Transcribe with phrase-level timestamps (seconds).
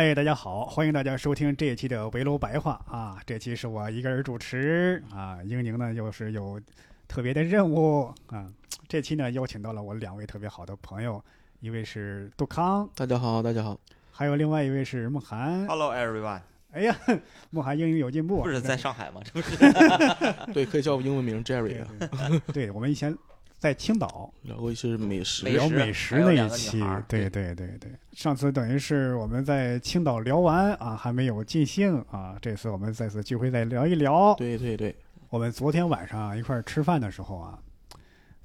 [0.00, 3.18] 哎，大家好，欢迎大家收听这一期的围楼白话啊！
[3.26, 6.58] 这期是我一个人主持啊，英宁呢又是有
[7.06, 8.50] 特别的任务啊。
[8.88, 11.22] 这期呢邀请到了我两位特别好的朋友，
[11.60, 13.78] 一位是杜康，大家好，大家好。
[14.10, 15.66] 还有另外一位是梦涵。
[15.66, 16.40] Hello everyone，
[16.72, 16.96] 哎呀，
[17.52, 19.20] 梦涵英语有进步啊，不是在上海吗？
[19.22, 19.56] 这不是
[20.54, 21.88] 对，可以叫我英文名 Jerry 啊。
[22.46, 23.14] 对对，我们以前
[23.60, 24.32] 在青岛。
[24.42, 34.34] 聊过一些美食，美食聊美食那一期，对对对对，上次等于是我们在青岛聊完啊，还没有尽兴啊，这次我们再次聚会再聊一聊。
[34.36, 34.96] 对对对，
[35.28, 37.58] 我们昨天晚上一块儿吃饭的时候啊，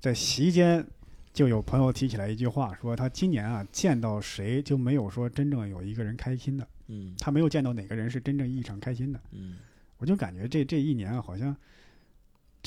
[0.02, 0.86] 在席间
[1.32, 7.16] 就有朋友提起来一句话，说他今年啊见到谁就没有说真正有一个人开心的，嗯。
[7.18, 9.20] 他没有见到哪个人是真正意义上开心的。
[9.32, 9.56] 嗯，
[9.98, 11.56] 我就感觉这这一年啊，好像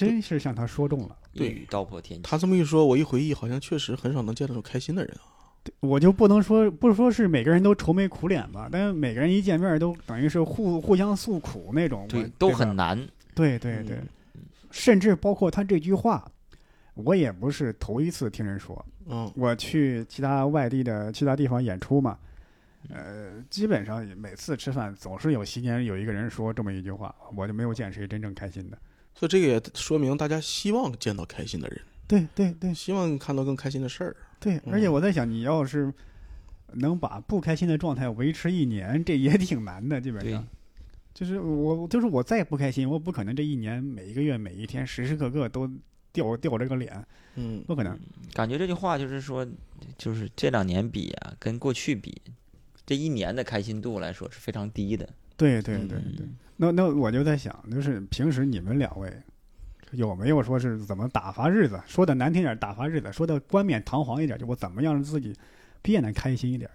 [0.07, 1.17] 真是像他说中了。
[1.35, 2.29] 对一语道破天机。
[2.29, 5.37] 他这么一说，我一回忆，好像确实很少能见到这种开心的人啊。
[5.81, 12.97] 我就不能说不说是每个人都愁眉苦脸吧，但是每个人一见面都等于是互互相诉苦那种，我对，都很难。
[13.35, 13.97] 对对对，
[14.35, 16.27] 嗯甚至包括他这句话，
[16.95, 18.83] 我也不是头一次听人说。
[19.07, 22.19] 嗯，我去其他外地的其他地方演出嘛，
[22.89, 28.79] 呃，基本上每次吃饭总是有席间有一个人说这么一句话，我就没有见谁真正开心的。
[29.19, 34.17] 所以这个也说明大家希望见到开心的人，对对对希望看到更开心的事儿。
[34.39, 35.93] 对，嗯而且我在想，你要是
[36.75, 40.47] 能把不开心的状态维持一年，这也挺难的，基本对上。
[41.13, 45.69] 就是我，就是我再不开心，我不可能这一年每一个月每一天时时刻刻都
[46.13, 47.99] 掉掉这个脸，嗯，不可能。
[48.33, 49.45] 感觉这句话就是说，
[49.97, 52.23] 就是这两年比啊，跟过去比，
[52.87, 55.09] 这一年的开心度来说是非常低的。
[55.37, 56.27] 对对对嗯对。
[56.61, 59.11] 那那我就在想，就是平时你们两位
[59.93, 61.81] 有没有说是怎么打发日子？
[61.87, 65.33] 说的难听点，打发日子；说的冠冕堂皇一点，就我怎么样让自己
[65.81, 66.69] 变得开心一点？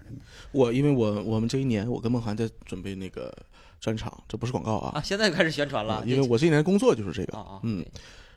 [0.53, 3.31] 我因为我我们这一年，我跟梦涵在准备那个
[3.79, 7.91] 专场，这不是广告啊啊，，现在开始宣传了啊，因为我这一年工作就是这个，啊啊，嗯对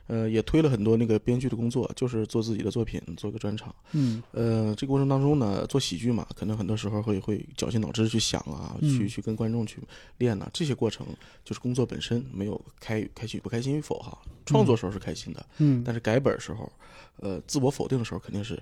[0.07, 3.73] 呃，也推了很多那个编剧的工作，就是做自己的作品，做个专场。
[3.91, 9.81] 嗯呃，这个过程当中呢，做喜剧嘛，可能很多时候会会绞尽脑汁去想啊，嗯去去跟观众去
[10.17, 11.05] 练呐、这些过程
[11.43, 14.17] 就是工作本身，没有开开心不开心与否哈。
[14.45, 16.71] 创作时候是开心的，嗯但是改本时候，
[17.17, 18.61] 呃，自我否定的时候肯定是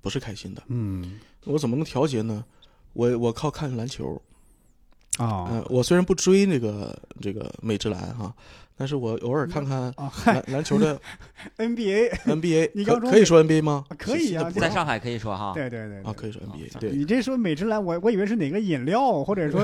[0.00, 0.62] 不是开心的。
[0.66, 2.44] 嗯我怎么能调节呢？
[2.92, 4.20] 我我靠看篮球，
[5.18, 8.32] 啊嗯、我虽然不追那个这个美职篮哈，
[8.76, 10.98] 但是我偶尔看看啊，嗨篮篮球的，
[11.58, 13.84] NBA NBA， 你刚说可可以说 NBA 吗？
[13.98, 19.62] 可以啊在上海可以说哈，对对对啊，可以说啊 NBA，啊对，你这说美职篮，我我以为是哪个饮料，或者说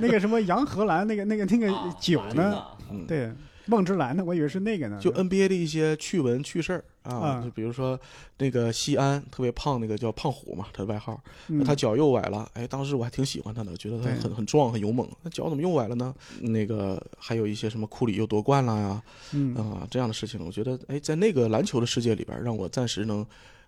[0.00, 2.62] 那个什么洋荷兰那个那个那个啊酒呢？
[3.08, 3.32] 对，
[3.66, 4.98] 梦之蓝的，我以为是那个呢。
[5.00, 7.42] 就 NBA 的一些趣闻趣事儿啊，啊。
[7.42, 7.98] 就比如说
[8.38, 11.62] 那个西安特别胖那个叫胖虎嘛，他的外号，嗯。
[11.64, 16.14] 他脚又崴了，哎，当时我还挺喜欢他的，觉得他很很壮很勇猛，那脚怎么又崴了呢？
[16.40, 19.02] 那个还有一些什么库里又夺冠了呀，
[19.32, 19.54] 嗯。
[19.54, 23.24] 啊这样的事情，我觉得哎，在那个篮球的世界里边，让我暂时能。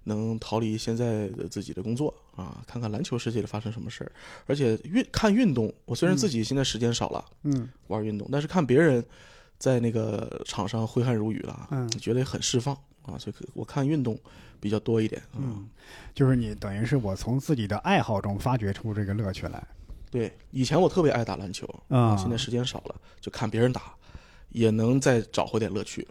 [0.06, 4.12] 能逃离现在的自己的工作啊，看看篮球世界里发生什么事儿，
[4.44, 6.18] 而且运看运动，我虽然嗯。
[6.18, 7.66] 自己现在时间少了，嗯。
[7.86, 9.02] 玩运动，但是看别人
[9.64, 14.14] 在那个场上挥汗如雨了，嗯觉得很释放啊，所以可我看运动
[14.60, 15.22] 比较多一点。
[15.32, 15.66] 啊嗯，
[16.14, 19.66] 就是你等于是我从自己的爱好中发掘出这个乐趣来
[20.10, 23.94] 对，以前我特别爱打篮球啊现在时间少了，就看别人打，
[24.50, 26.06] 也能再找回点乐趣。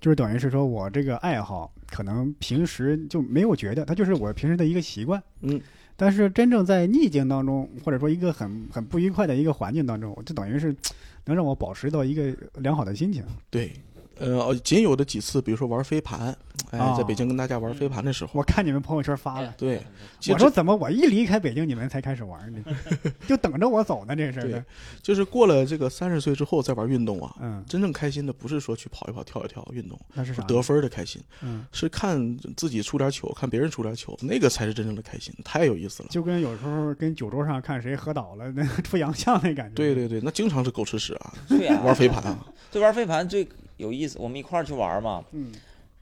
[0.00, 5.20] 就是等于是说我这个爱好可能平时就没有觉得，它就是我平时的一个习惯。
[5.40, 5.60] 嗯，
[5.96, 10.76] 但是真正在逆境当中，或者说一个很很不愉快的一个环境当中，就等于是
[11.26, 13.22] 能让我保持到一个良好的心情。
[13.50, 13.72] 对，
[14.18, 16.36] 呃，仅有的几次，比如说玩飞盘，
[16.70, 19.82] 哎，哦在北京跟大家玩飞盘的时候，我看你们朋友圈发了对
[20.30, 22.58] 我说怎么我一离开北京你们才开始玩呢？
[23.28, 24.62] 就等着我走呢，这是对。
[25.02, 30.42] 就是过了这个三十岁之后再玩运动啊，嗯，真正开心的不是说去跑一跑、跳一跳运动，那是啥？
[30.44, 36.08] 得分的开心，嗯，是看自己出点球，看别人出点球，那个才是真正的开心，太有意思了。
[36.10, 39.74] 就跟有时候跟酒桌上看谁喝倒了，那出洋相那感觉。
[39.74, 45.52] 对对对，那经常是狗吃屎啊，对啊，玩飞盘啊，对玩飞盘最有意思，我们一块儿去玩嘛，嗯，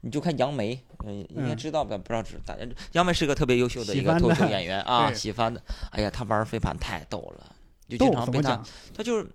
[0.01, 1.97] 你就看杨梅，嗯，应该嗯知道吧？
[1.97, 2.61] 不知道知大家
[2.93, 5.61] 杨梅是个特别优秀的一个脱口秀演员啊， 喜欢的。
[5.91, 7.55] 哎呀，他玩飞盘太逗了，
[7.87, 8.61] 就经常被他？
[8.95, 9.27] 他就是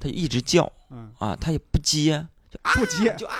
[0.00, 3.14] 他一直叫嗯，啊，他也不接，就啊不接。
[3.16, 3.36] 就啊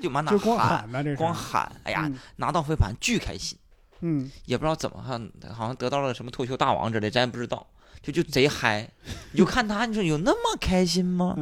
[0.00, 2.18] 就满哪就光喊，光喊，哎呀，嗯。
[2.36, 3.58] 拿到飞盘巨开心，
[4.00, 7.66] 嗯，也不知道怎么看好像得到了什么脱口秀大王之类，咱也不知道，
[8.00, 8.88] 就就贼嗨，
[9.32, 11.36] 你就看他，你说有那么开心吗？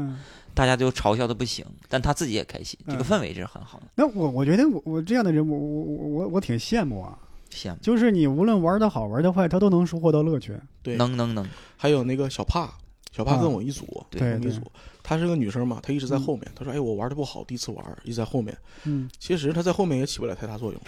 [0.59, 7.17] 嗯，大家都嘲笑的不行，但他自己也开心，这个嗯氛围是很好的，那我我觉得我我这样的人，我我我我我挺羡慕啊。
[7.51, 7.79] 羡慕。
[7.81, 10.53] 就是你无论玩的好玩的坏，他都能收获到乐趣。
[10.83, 11.47] 对，能能能，
[11.77, 12.75] 还有那个小帕，
[13.13, 14.61] 小帕啊跟我一组，对对我们一组，
[15.03, 16.47] 她是个女生嘛，她一直在嗯后面。
[16.55, 18.57] 她说：“哎，我玩的不好，第一次玩，一直在后面。
[18.85, 20.81] 嗯其实她在后面也起不了太大作用。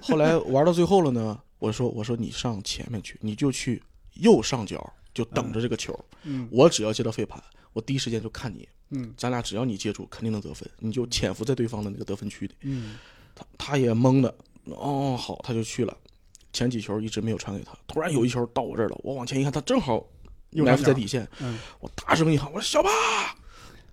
[0.00, 3.82] 后来玩到最后了呢，我说：我说你上前面去，你就去
[4.14, 5.96] 右上角，就等着这个球。
[6.24, 7.40] 嗯我只要接到飞盘，
[7.72, 10.68] 我第一时间就看你，嗯咱俩只要你接住，肯定能得分。
[10.78, 12.54] 你就潜伏在对方的那个得分区里。
[12.62, 12.96] 嗯
[13.34, 14.34] 他他也懵的，
[14.64, 15.96] 哦，好，他就去了。
[16.52, 20.06] 前几球一直没有传给他，突然有一球到我这儿了，我往前一看，他正好
[20.50, 22.90] 埋伏在底线，嗯我大声一喊，我说小巴，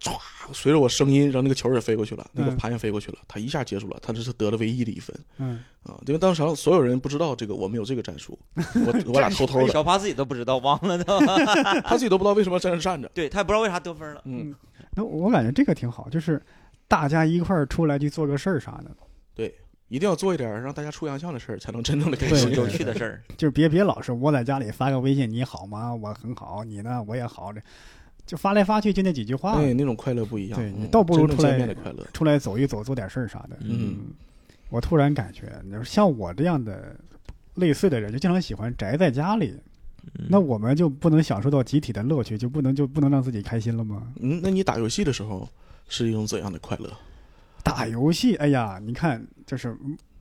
[0.01, 0.17] 唰，
[0.53, 5.99] 随着我声音，让那个球也飞过去了，那个嗯盘也飞过去了，他一下结束了，他这是得了唯一的一分嗯，啊！
[6.07, 11.19] 因为当时所有人不知道这个我们有这个战术， 我我俩偷偷的，小帕自己都不知道，忘了都。
[11.83, 14.21] 他自己都不知道为什么在那站着，对他也不知道为啥得分了。
[14.25, 14.55] 嗯，
[14.95, 16.41] 那我感觉这个挺好，就是
[16.87, 18.91] 大家一块儿出来去做个事儿啥的，
[19.35, 19.53] 对
[19.89, 22.51] 一定要做一点让大家出洋相的事儿，才能真正的开心。
[22.51, 25.93] 有有趣的事儿，就是别别老是窝在家里发个微信，你好吗？
[25.93, 27.03] 我很好，你呢？
[27.07, 27.59] 我也好，这
[28.29, 29.55] 就发来发去就那几句话。
[29.55, 30.59] 对，那种快乐不一样。
[30.59, 32.05] 嗯对你倒不如出来见面的快乐。
[32.13, 33.57] 出来走一走，做点事儿啥的。
[33.61, 33.97] 嗯嗯，
[34.69, 36.95] 我突然感觉，你说像我这样的
[37.55, 39.55] 类似的人，就经常喜欢宅在家里，
[40.19, 44.13] 嗯那我们就不能享受到集体的乐趣，就不能就不能让自己开心了吗？
[44.19, 45.49] 嗯，那你打游戏的时候
[45.87, 46.87] 是一种怎样的快乐？
[47.63, 49.75] 打游戏，哎呀，你看，就是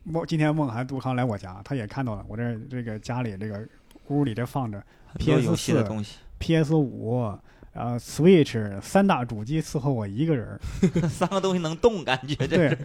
[0.05, 3.69] 梦今天梦涵杜康来我家，他也看到了我这这个家里这个
[4.09, 7.31] 屋里这放着很多游戏的 PS4，PS 五，
[7.73, 10.61] 然后 Switch 三大主机伺候我一个人儿。
[11.09, 12.79] 三个东西能动，感觉这对是，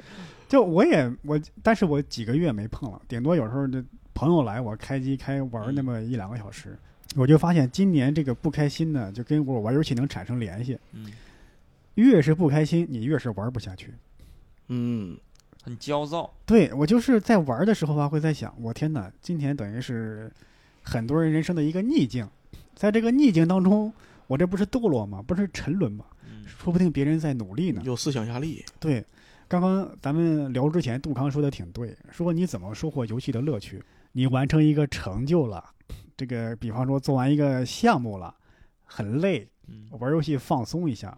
[0.47, 3.83] 就我也我，但是我几个月没碰了，顶多有时候这
[4.13, 6.77] 朋友来，我开机开玩那么一两个小时，
[7.15, 10.77] 我就发现今年这个不开心呢，就跟我玩游戏能产生联系。
[10.91, 11.11] 嗯，
[11.95, 13.93] 越是不开心，你越是玩不下去。
[14.67, 15.17] 嗯，
[15.63, 16.31] 很焦躁。
[16.45, 20.31] 对我就是在玩的时候吧，会在想，我天哪，今天等于是
[20.83, 22.27] 很多人人生的一个逆境，
[22.75, 23.91] 在这个逆境当中，
[24.27, 25.21] 我这不是堕落吗？
[25.21, 26.05] 不是沉沦吗？
[26.25, 27.81] 嗯，说不定别人在努力呢。
[27.85, 28.63] 有思想压力。
[28.79, 29.05] 对，
[29.47, 33.83] 刚刚咱们聊之前，杜康说的挺对，说你怎么收获游戏的乐趣？
[34.11, 35.63] 你完成一个成就了，
[36.15, 38.33] 这个比方说做完一个项目了，
[38.85, 41.17] 很累，嗯玩游戏放松一下，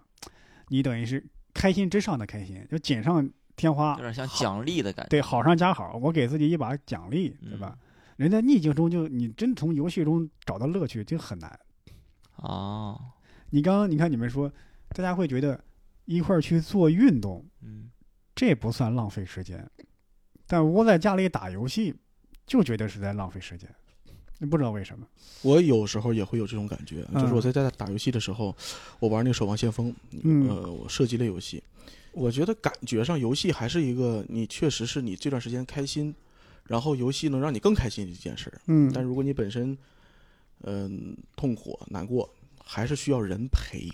[0.69, 1.23] 你等于是
[1.53, 5.09] 开心之上的开心，就锦上添花有，点像奖励的感觉。
[5.09, 7.77] 对，好上加好，我给自己一把奖励，对吧？
[8.15, 11.59] 人在逆境中就你真从游戏中找到乐趣，就很难。
[12.45, 13.00] 哦，
[13.50, 14.51] 你刚刚你看你们说，
[14.89, 15.59] 大家会觉得
[16.06, 17.89] 一块儿去做运动，嗯，
[18.36, 19.68] 这不算浪费时间，
[20.45, 21.95] 但窝在家里打游戏，
[22.45, 23.68] 就觉得是在浪费时间，
[24.38, 25.07] 你不知道为什么。
[25.42, 27.21] 我有时候也会有这种感觉，嗯。
[27.21, 28.56] 就是我在家打游戏的时候，
[29.00, 29.91] 我玩那个《守望先锋》，
[30.24, 30.48] 嗯。
[30.48, 31.63] 呃，我射击类游戏，
[32.12, 36.13] 我觉得感觉上游戏还是一个你确实是你这段时间开心，
[36.65, 38.62] 然后游戏能让你更开心的一件事儿。
[38.68, 39.77] 嗯，但如果你本身，
[40.63, 42.27] 嗯、痛苦难过，
[42.65, 43.89] 还是需要人陪，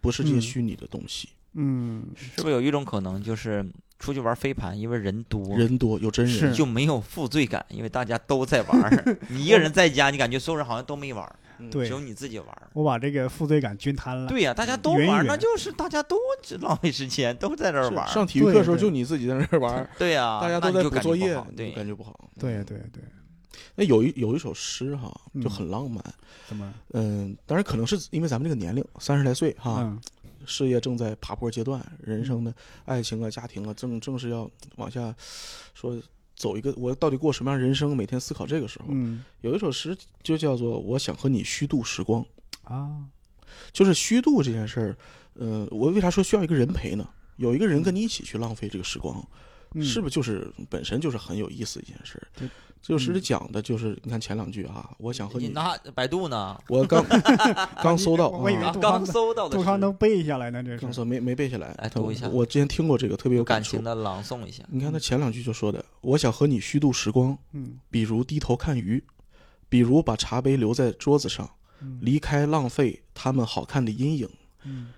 [0.00, 1.30] 不是这些嗯虚拟的东西。
[1.54, 3.64] 嗯，是不是有一种可能就是
[3.98, 9.04] 出去玩飞盘，因为人多，人多有真人是，就没有负罪感，因为大家都在玩。
[9.28, 11.26] 你一个人在家，你感觉所有人好像都没玩，
[11.58, 12.46] 嗯对只有你自己玩。
[12.74, 14.28] 我把这个负罪感均摊了。
[14.28, 16.16] 对呀、大家都玩那就是大家都
[16.60, 18.06] 浪费时间，都在这儿玩。
[18.06, 22.30] 上体育课的时候就你自己在那儿玩，对呀、大家都在那你就感补作业觉不好，你对就，感觉不好。
[22.38, 23.02] 对对对，
[23.74, 26.02] 那有一有一首诗哈，就嗯很浪漫。
[26.46, 26.74] 怎么？
[26.92, 30.00] 嗯，当然可能是因为咱们这个年龄，三十来岁哈，嗯
[30.46, 35.14] 事业正在爬坡阶段，人生的爱情啊、家庭啊，正正是要往下
[35.74, 36.00] 说
[36.34, 37.96] 走一个，我到底过什么样人生？
[37.96, 42.24] 每天思考这个时候，嗯有一首诗就叫做“我想和你虚度时光
[42.64, 43.04] 啊，”，
[43.72, 44.96] 就是虚度这件事儿。
[45.34, 47.08] 呃，我为啥说需要一个人陪呢？
[47.36, 49.22] 有一个人跟你一起去浪费这个时光，
[49.74, 52.20] 嗯是不是就是本身就是很有意思的一件事
[52.78, 52.88] 儿对？
[52.88, 56.58] 这首诗里嗯讲的就是，你看前两句啊，我想和你，你拿百度呢？
[56.68, 57.04] 我刚
[57.82, 60.78] 刚搜到， 我以为刚康搜到杜康能背下来呢，这是。
[60.78, 63.82] 刚搜没没背下来，他来读一下我之前听过这个，特别有感情。
[63.82, 64.64] 的朗诵一下。
[64.70, 69.02] 你看他前两句就说的：“我想和你虚度时光，嗯比如低头看鱼，
[69.68, 71.48] 比如把茶杯留在桌子上，
[71.80, 74.28] 嗯离开浪费他们好看的阴影。
[74.64, 74.88] 嗯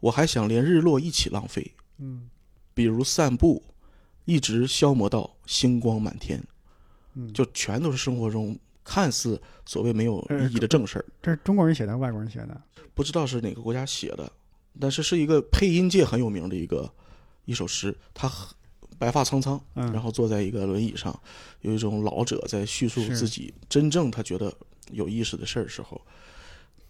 [0.00, 2.28] 我还想连日落一起浪费，嗯
[2.74, 3.62] 比如散步，
[4.24, 6.42] 一直消磨到星光满天。
[7.14, 11.04] 嗯，就全都是生活中看似所谓没有意义的正事儿。
[11.22, 12.60] 这是中国人写的，外国人写的。
[12.94, 14.30] 不知道是哪个国家写的，
[14.78, 16.88] 但是是一个配音界很有名的一个
[17.44, 18.54] 一首诗，他很
[18.98, 21.18] 白发苍苍，嗯，然后坐在一个轮椅上，
[21.62, 24.52] 有一种老者在叙述自己真正他觉得
[24.92, 26.00] 有意思的事儿时候，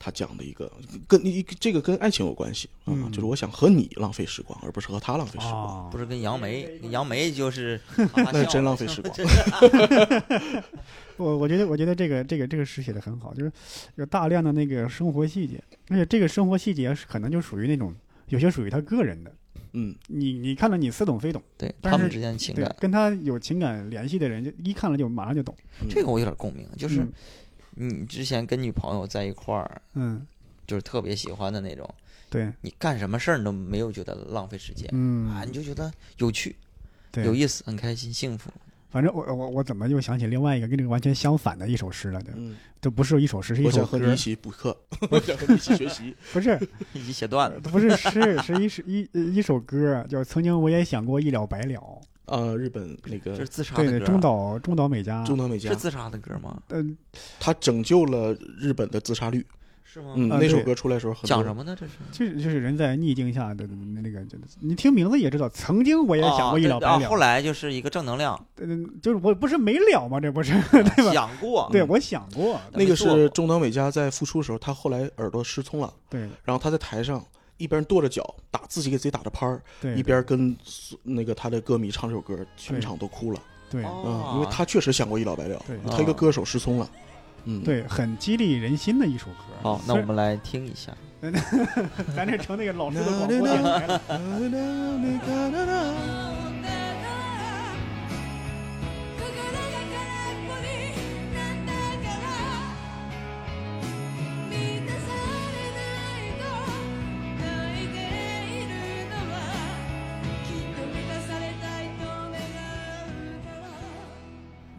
[0.05, 0.71] 他讲的一个
[1.09, 3.11] 跟一这个跟爱情有关系啊、嗯。
[3.11, 5.89] 就是我想和你浪费时光，而不是和他浪费时光，哦。
[5.91, 7.81] 不是跟杨梅，杨梅就是
[8.15, 9.17] 那是真浪费时光。
[11.17, 13.51] 我我觉得我觉得这个这个这个诗写的很好，就是
[13.95, 17.95] 有大量的那个生活细节，而且这个生活细节是可能就属于那种
[18.29, 19.33] 有些属于他个人的，
[19.73, 27.13] 嗯，你你看了你似懂非懂，对他们之间的情感，，跟他有情感联系的人就一看了就马上就懂，嗯这个我有点共鸣，就是嗯
[27.76, 30.26] 你之前跟女朋友在一块儿，嗯，
[30.66, 31.88] 就是特别喜欢的那种，
[32.31, 35.28] 对，你干什么事儿你都没有觉得浪费时间嗯。
[35.31, 36.57] 啊，你就觉得有趣、
[37.11, 38.50] 对，有意思、很开心、幸福。
[38.90, 42.23] 反正我我我怎么又想起另外一个跟这个完全相反的一首诗了？
[42.23, 44.76] 对，嗯，这不是一首诗，是一我首歌想和你一，起补课，
[45.11, 46.14] 我想和你一起学习。
[46.33, 46.57] 不是。
[46.95, 56.61] 一起写段子，不是诗，是一首一一首歌，叫《曾经我也想过一了百了啊，日本那个是自》，杀对对，的歌啊，中岛中岛美嘉，中岛美嘉是，自杀的歌吗？
[56.71, 56.97] 嗯，
[57.38, 59.45] 他拯救了日本的自杀率。
[59.87, 60.14] 是吗？
[60.16, 61.76] 嗯，那首歌出来的时候很多，讲什么呢？
[61.78, 63.64] 这是就是就是人在逆境下的
[64.02, 64.21] 那个，
[64.59, 70.19] 你听名字也知道，曾经我也想过一了百啊，了，后来就是一个正能量，嗯，就是我不是没了吗？
[70.19, 71.12] 这不是 对吧？
[71.12, 77.25] 想过，对，我想过，但那个是中岛美嘉在复出的时候，他后来耳朵失聪了，对然后他在台上
[77.57, 79.63] 一边跺着脚打自己给自己打着拍儿，
[79.97, 80.57] 一边跟
[81.03, 83.41] 那个他的歌迷唱这首歌，全场都哭了。
[83.71, 86.91] 对哦嗯，因为他确实想过一了百了，他一个歌手失聪了。
[87.45, 89.35] 嗯，，对，很激励人心的一首歌。
[89.63, 90.93] 好，那我们来听一下。
[92.15, 94.01] 咱这成那个老师的广播电台了。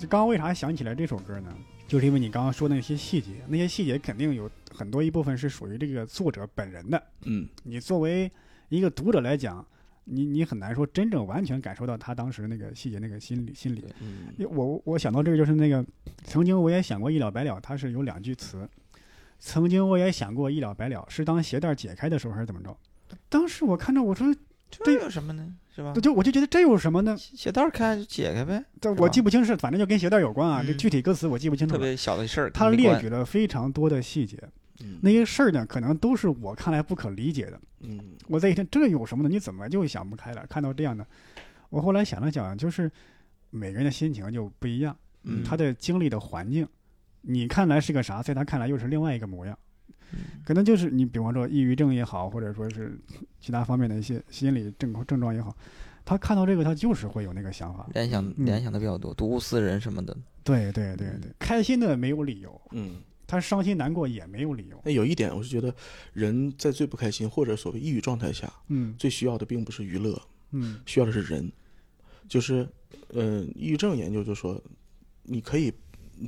[0.05, 1.51] 就刚刚为啥想起来这首歌呢？
[1.87, 7.03] 就是因为你刚刚说的那些细节，那些细节肯定有很多一部分是属于这个作者本人的。
[7.23, 8.31] 嗯，你作为
[8.69, 9.65] 一个读者来讲，
[10.03, 13.83] 你你很难说真正完全感受到他当时那个细节那个心理心理。
[13.99, 15.83] 嗯我我想到这个就是那个，
[16.23, 18.69] 曾经我也想过一了百了，它是有两句词，
[19.39, 22.77] 曾经我也想过一了百了，是当鞋带解开的时候还是怎么着？
[23.27, 24.31] 当时我看着我说，
[24.69, 25.55] 这有什么呢？
[25.75, 25.93] 是吧？
[26.01, 27.17] 就我就觉得这有什么呢？
[27.17, 30.61] 鞋带儿开就解开呗，这我记不清是，反正就跟鞋带有关啊。
[30.61, 31.77] 嗯这具体歌词我记不清楚了。
[31.77, 32.49] 特别小的事儿。
[32.51, 34.41] 他列举了非常多的细节，
[34.79, 37.59] 嗯那些事儿呢，可能都是我看来不可理解的。
[37.81, 39.29] 嗯我在一听这有什么呢？
[39.29, 40.45] 你怎么就想不开了？
[40.47, 41.05] 看到这样的，
[41.69, 42.89] 我后来想了想，就是
[43.49, 46.65] 每个人的心情就不一样，嗯他的经历的环境，
[47.21, 49.57] 你看来是个啥，在他看来又是另外一个模样。
[50.13, 50.41] 嗯。
[50.45, 52.97] 可能就是你，比方说抑郁症也好，或者说是
[53.39, 55.55] 其他方面的一些心理症症状也好，
[56.03, 57.87] 他看到这个，他就是会有那个想法。
[57.93, 58.45] 联想嗯。
[58.45, 60.15] 联想的比较多，睹物思人什么的。
[60.43, 64.79] 对对对对，开心的没有理由，嗯，他伤心难过也没有理由。
[64.85, 65.73] 那有一点，我是觉得
[66.13, 68.93] 人在最不开心或者所谓抑郁状态下，嗯。
[68.97, 70.21] 最需要的并不是娱乐，
[70.51, 70.79] 嗯。
[70.85, 71.51] 需要的是人。
[72.27, 72.67] 就是，
[73.09, 74.59] 呃，抑郁症研究就说，
[75.23, 75.71] 你可以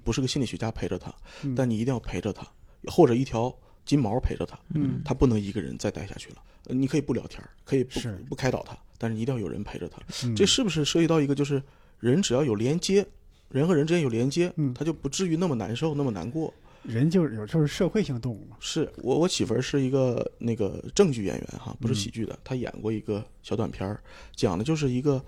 [0.04, 1.12] 不是个心理学家陪着他，
[1.44, 2.48] 嗯，但你一定要陪着他，
[2.86, 3.56] 或者一条
[3.88, 6.36] 金毛陪着他，嗯他不能一个人再待下去了。
[6.68, 10.00] 呃你可以不聊天儿，可以不是不开导他，但是一定要有人陪着他。
[10.26, 11.64] 嗯这是不是涉及到一个就是
[12.00, 13.04] 人只要有连接，
[13.50, 16.54] 人和人之间有连接，嗯他就不至于那么难受，那么难过。
[16.84, 18.56] 人就是有时候是社会性动物嘛。
[18.60, 24.00] 是我我媳妇儿是一个那个正剧演员哈，不是嗯喜剧的，她演过一个小短片儿，
[24.36, 25.24] 讲的就是一个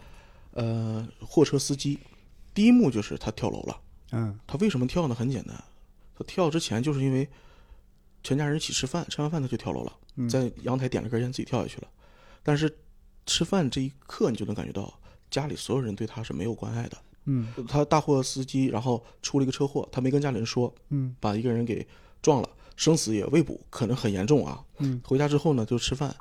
[0.51, 1.97] 呃货车司机，
[2.53, 5.15] 第一幕就是他跳楼了，嗯他为什么跳呢？
[5.15, 5.55] 很简单，
[6.17, 7.27] 他跳之前就是因为
[8.23, 11.87] 全家人一起吃饭，吃完饭他就跳楼了，嗯，在阳台点了根烟自己跳下去了，
[12.43, 12.73] 但是
[13.25, 14.93] 吃饭这一刻你就能感觉到
[15.29, 17.47] 家里所有人对他是没有关爱的，嗯。
[17.67, 21.15] 他大货司机然后出了一个车祸，他没跟家里人说，嗯。
[21.19, 21.85] 把一个人给
[22.21, 24.63] 撞了，生死也未卜，可能很严重啊。
[24.79, 24.99] 嗯。
[25.05, 26.15] 回家之后呢，就吃饭，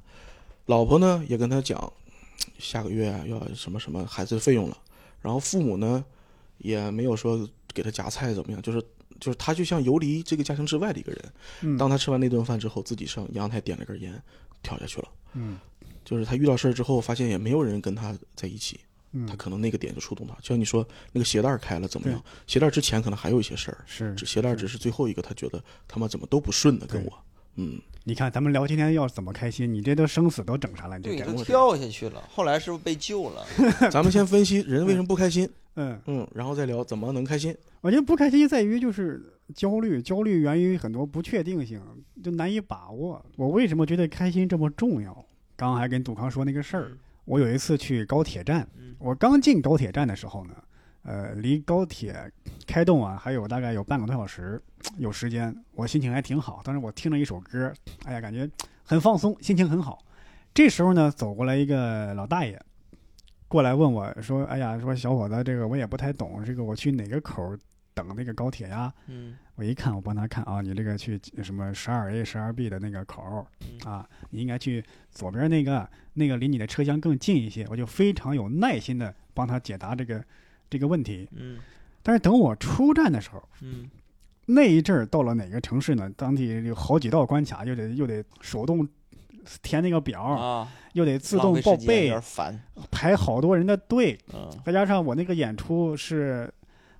[0.66, 1.92] 老婆呢也跟他讲，
[2.58, 4.76] 下个月啊要什么什么孩子的费用了，
[5.22, 6.04] 然后父母呢
[6.58, 8.82] 也没有说给他夹菜怎么样，就是
[9.20, 11.24] 就是他就像游离这个家庭之外的一个人。
[11.62, 14.22] 嗯，当他吃完那顿饭之后，自己上阳台点了根烟，
[14.62, 15.08] 跳下去了。
[15.34, 15.58] 嗯
[16.04, 18.80] 就是他遇到事儿之后，发现也没有人跟他在一起，
[19.12, 20.34] 嗯他可能那个点就触动他。
[20.36, 22.22] 就像你说那个鞋带开了怎么样？
[22.46, 27.12] 鞋带之前可能还有一些事儿，是鞋带只是最后一个，他觉得他妈怎么都不顺的跟我，
[27.56, 30.98] 嗯，你看咱们聊今天要怎么开心，你这都生死都整啥了？
[30.98, 33.46] 对，整都跳下去了，后来是不是被救了？
[33.92, 35.44] 咱们先分析人为什么不开心。
[35.44, 37.56] 嗯，嗯嗯，然后再聊怎么能开心。
[37.80, 39.22] 我觉得不开心在于就是
[39.54, 41.80] 焦虑，焦虑源于很多不确定性，
[42.22, 43.24] 就难以把握。
[43.36, 45.14] 我为什么觉得开心这么重要？
[45.56, 46.90] 刚刚还跟杜康说那个事儿，
[47.24, 50.54] 我有一次去高铁站，嗯我刚进高铁站的时候呢，
[51.02, 52.30] 呃，离高铁
[52.66, 54.60] 开动啊还有大概有半个多小时，
[54.96, 56.60] 有时间，我心情还挺好。
[56.64, 57.72] 当时我听了一首歌，
[58.04, 58.50] 哎呀，感觉
[58.82, 60.04] 很放松，心情很好。
[60.52, 62.60] 这时候呢，走过来一个老大爷，
[63.48, 67.56] 过来问我说：“哎呀，说小伙子，这个我也不太懂，这个我去哪个口
[67.94, 73.44] 等那个高铁呀？”嗯我一看，我帮他看啊，你这个去什么十二 A、十二 B 的那个口
[73.84, 77.66] 啊，你应该去左边那个，那个离你的车厢更近一些。
[77.68, 80.22] 我就非常有耐心的帮他解答这个
[80.70, 81.28] 这个问题。
[81.32, 81.58] 嗯
[82.02, 83.90] 但是等我出站的时候，嗯
[84.46, 86.08] 那一阵儿到了哪个城市呢？
[86.16, 88.88] 当地有好几道关卡，又得又得手动
[89.62, 92.12] 填那个表，啊，又得自动报备。
[92.90, 94.18] 排好多人的队。
[94.32, 96.52] 嗯再加上我那个演出是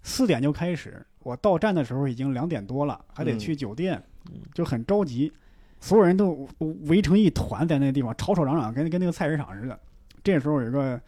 [0.02, 5.32] 四点就开始，我到站的时候已经两点多了，还得嗯去酒店，嗯就很着急。
[5.80, 6.48] 所有人都
[6.86, 9.78] 围成一团在那个地方吵吵嚷嚷，跟跟那个菜市场似的。
[10.24, 11.00] 这时候有个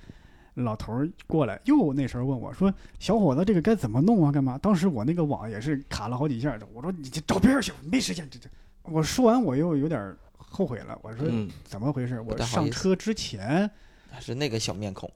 [0.54, 4.30] 老头儿过来，又那时候问我说：“小伙子，这个该怎么弄啊？
[4.30, 8.48] 干嘛？”当时我那个网也是卡了好几下的，我说：“你这找别人去，没时间。”这这，
[8.82, 10.14] 我说完我又有点
[10.50, 12.20] 后悔了，我说：“嗯怎么回事？
[12.20, 13.70] 我上车之前。”
[14.12, 15.08] 还是那个小面孔，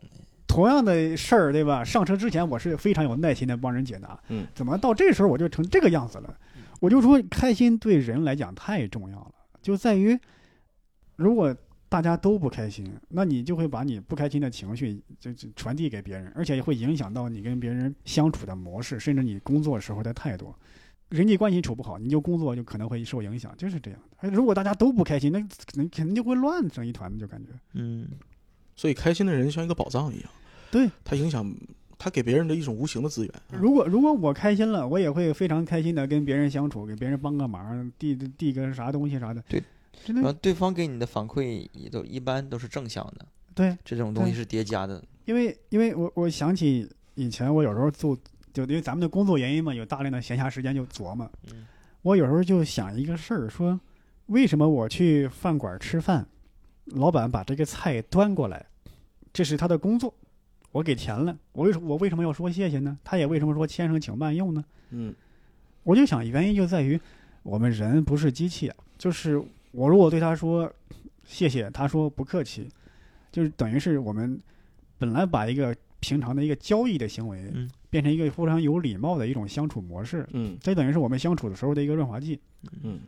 [0.46, 1.82] 同样的事儿，对吧？
[1.82, 6.38] 上车之前我是非常有耐心的帮人解答，嗯，怎么到这时候我就成这个样子了？
[6.78, 10.16] 我就说开心对人来讲太重要了，就在于
[11.16, 11.52] 如果
[11.88, 20.54] 大家都不开心，那你就会把你不开心的情绪就就传递给别人，而且会影响到你跟别人相处的模式，甚至你工作时候的态度。
[21.11, 24.16] 人际关系处不好，你就工作就可能会受影响，就是这样的。
[24.20, 27.50] 而如果大家都不开心，那可能肯定就会乱成一团的，就感觉。
[27.75, 28.08] 嗯
[28.76, 30.30] 所以开心的人像一个宝藏一样，
[30.70, 31.54] 对，他影响
[31.96, 33.32] 他给别人的一种无形的资源。
[33.52, 39.40] 如果如果我开心了，我也会非常开心的跟别人相处，给别人帮个忙，递递个啥东西啥的。
[39.49, 39.62] 对，
[40.04, 45.00] 真的然后对方给你的反馈也都一般都是正向的，对，这种东西是叠加的。
[45.25, 48.19] 因为因为我我想起以前我有时候做，
[48.54, 51.30] 就因为咱们的工作原因嘛，有大量的闲暇时间就琢磨。
[51.52, 51.67] 嗯
[52.00, 53.80] 我有时候就想一个事儿，说
[54.26, 56.26] 为什么我去饭馆吃饭，
[56.84, 58.67] 老板把这个菜端过来，
[59.32, 60.14] 这是他的工作，
[60.71, 62.99] 我给钱了，我为什我为什么要说谢谢呢？
[63.02, 64.62] 他也为什么说先生请慢用呢？
[64.90, 65.14] 嗯
[65.82, 67.00] 我就想原因就在于
[67.43, 70.71] 我们人不是机器啊，就是我如果对他说
[71.25, 72.69] 谢谢，他说不客气，
[73.32, 74.38] 就是等于是我们
[74.99, 82.41] 本来把一个平常的一个交易的行为嗯变成一个非常有礼貌的一种相处模式，嗯这等于是我们相处的时候的一个润滑剂，
[82.83, 82.99] 嗯，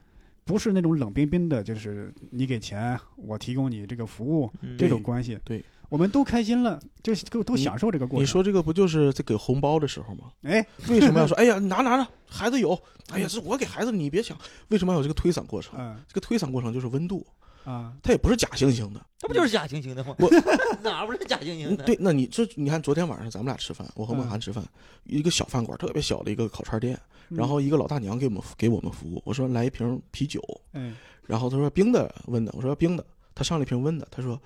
[0.44, 5.37] 不是那种冷冰冰的，就是你给钱，我提供你这个服务嗯这种关系。
[5.44, 8.22] 对，我们都开心了，就都都享受这个过程。
[8.22, 10.31] 你说这个不就是在给红包的时候吗？
[10.42, 11.35] 哎，为什么要说？
[11.42, 12.79] 哎呀，拿拿着，孩子有。
[13.11, 14.38] 哎呀，是我给孩子，你别想。
[14.68, 15.75] 为什么要有这个推搡过程？
[15.81, 17.27] 嗯这个推搡过程就是温度，
[17.66, 19.05] 啊，它也不是假惺惺的。
[19.18, 20.14] 这不就是假惺惺的吗？
[20.18, 20.31] 我
[20.83, 21.83] 哪不是假惺惺的？
[21.83, 24.64] 嗯对，那你这你看，昨天晚上咱们俩吃饭，我和嗯梦涵吃饭，
[25.05, 26.96] 一个小饭馆，特别小的一个烤串店，
[27.31, 29.20] 嗯然后一个老大娘给我们给我们服务。
[29.24, 30.40] 我说来一瓶啤酒，
[30.74, 30.94] 嗯
[31.26, 34.40] 然后他说冰的温的，我说冰的，他上了一瓶温的，他说，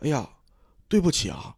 [0.00, 0.28] 哎呀，
[0.86, 1.54] 对不起啊，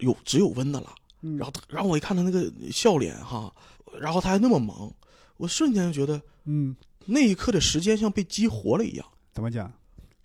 [0.00, 0.94] 有只有温的了。
[1.22, 3.50] 嗯，然后他，然后我一看他那个笑脸哈，
[3.98, 4.92] 然后他还那么忙，
[5.38, 6.76] 我瞬间就觉得嗯，
[7.06, 9.06] 那一刻的时间像被激活了一样。
[9.32, 9.72] 怎么讲？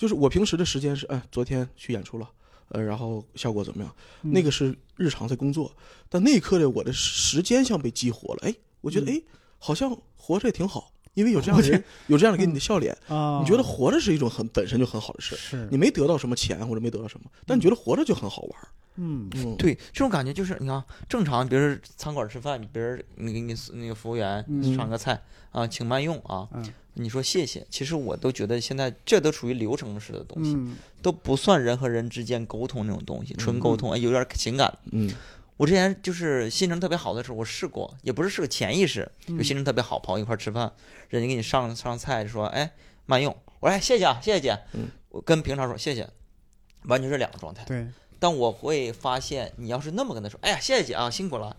[0.03, 2.29] 就是我平时的时间是，哎，昨天去演出了，
[2.67, 3.95] 呃，然后效果怎么样？
[4.23, 5.73] 嗯那个是日常在工作，
[6.09, 9.21] 但那一刻的我的时间像被激活了，哎，我觉得嗯哎，
[9.59, 15.35] 好像活着也挺好，因为有这样的人， 有这样的给你的笑脸，啊，你觉得活着是一种很本身就很好的事。
[15.35, 15.67] 是。
[15.71, 18.67] 你没得到什么钱或者没得到什么，但你觉得活着就很好玩儿。
[18.95, 19.29] 嗯。
[19.35, 24.75] 嗯，对，这种感觉就是你看，正常，比如说餐馆吃饭，别人你给你那个服务员嗯。
[24.75, 25.21] 上个菜
[25.51, 26.65] 啊，请慢用啊，嗯。
[26.95, 30.75] 你说谢谢，其实我都觉得现在这都属于流程式的东西，嗯。
[31.01, 34.71] 都不算人和人之间沟通那种东西，纯沟通，哎，有点情感。
[34.91, 35.11] 嗯
[35.57, 40.71] 我之前就是心情特别好的时候，我试过，也不是是个潜意识，嗯就心情特别好，朋友一块儿吃饭，
[41.09, 42.73] 人家给你上上菜说，哎，
[43.05, 46.09] 慢用，我说哎谢谢啊，谢谢姐，嗯我跟平常说谢谢，
[46.85, 47.63] 完全是两个状态。
[47.65, 47.87] 对，
[48.19, 51.55] 但我会发现，你要是那么跟他说，哎呀，谢谢姐啊，辛苦了。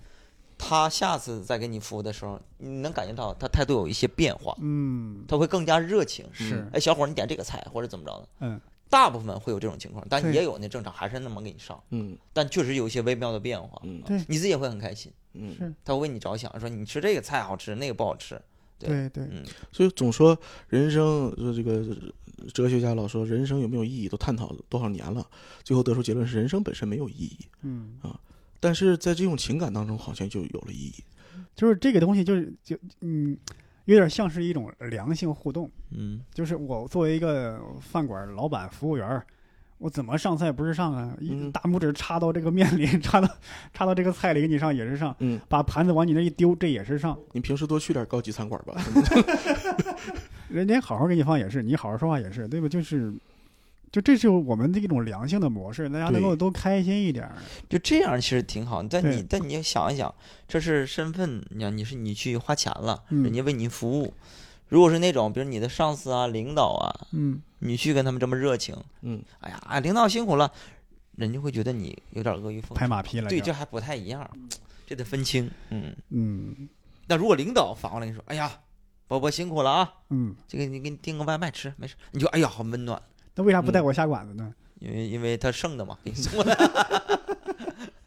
[0.57, 6.25] 他下次再给你服务的时候，你能感觉到他态度有一些变化，嗯他会更加热情。
[6.33, 12.17] 是哎，小伙儿，你点这个菜或者怎么着的，嗯大部分会有这种情况，但也有那正常还是那么给你上，嗯。
[12.33, 14.01] 但确实有一些微妙的变化，嗯。
[14.07, 14.19] 对。
[14.29, 18.41] 你自己也会很开心，嗯，是，他会为你着想，说你吃这个菜好吃，那个不好吃，
[18.79, 18.89] 对。
[18.89, 21.85] 对对，嗯，所以总说人生，呃这个
[22.53, 25.27] 哲学家老说人生有没有意义，都探讨多少年了，
[25.63, 27.39] 最后得出结论是人生本身没有意义。
[27.63, 27.99] 嗯。
[28.03, 28.19] 啊。
[28.61, 30.95] 但是在这种情感当中，好像就有了意义。
[31.55, 33.37] 就是这个东西，就是就嗯，
[33.87, 35.71] 有点像是一种良性互动。
[35.91, 39.23] 嗯就是我作为一个饭馆老板、服务员，
[39.79, 41.15] 我怎么上菜不是上啊？
[41.21, 43.29] 一嗯大拇指插到这个面里， 插到
[43.73, 47.19] 插到这个菜里给你上也是上，嗯，把盘子往你那一丢，这也是上。
[47.33, 48.75] 你平时多去点高级餐馆吧。
[50.49, 52.69] 人家好好给你放也是，你好好说话也是，对吧？
[52.69, 53.13] 就是，
[53.95, 57.37] 就这是我们的一种良性的模式，大家能够都开心一点儿。
[57.69, 58.83] 就这样其实挺好。
[58.83, 60.13] 但你但你要想一想，
[60.49, 64.13] 这是身份，你看你是你去花钱了，嗯人家为你服务。
[64.69, 70.51] 如果是那种，比如你的上司啊、领导啊，嗯，你去跟他们这么热情，嗯，哎呀，领导辛苦了，
[71.15, 72.75] 人家会觉得你有点阿谀奉拍承。
[72.75, 73.41] 拍，马屁了对。
[73.41, 74.29] 这还不太一样，
[74.89, 75.49] 这得分清。
[75.71, 76.69] 嗯，嗯
[77.07, 78.51] 那如果领导反过来跟你说，哎呀，
[79.07, 83.01] 伯伯辛苦了啊，嗯，这个你给你订个外卖吃，没事，你就哎呀，好温暖，
[83.37, 84.53] 那为啥不带嗯我下馆子呢？
[84.81, 86.55] 因为因为他剩的嘛，给你送过来。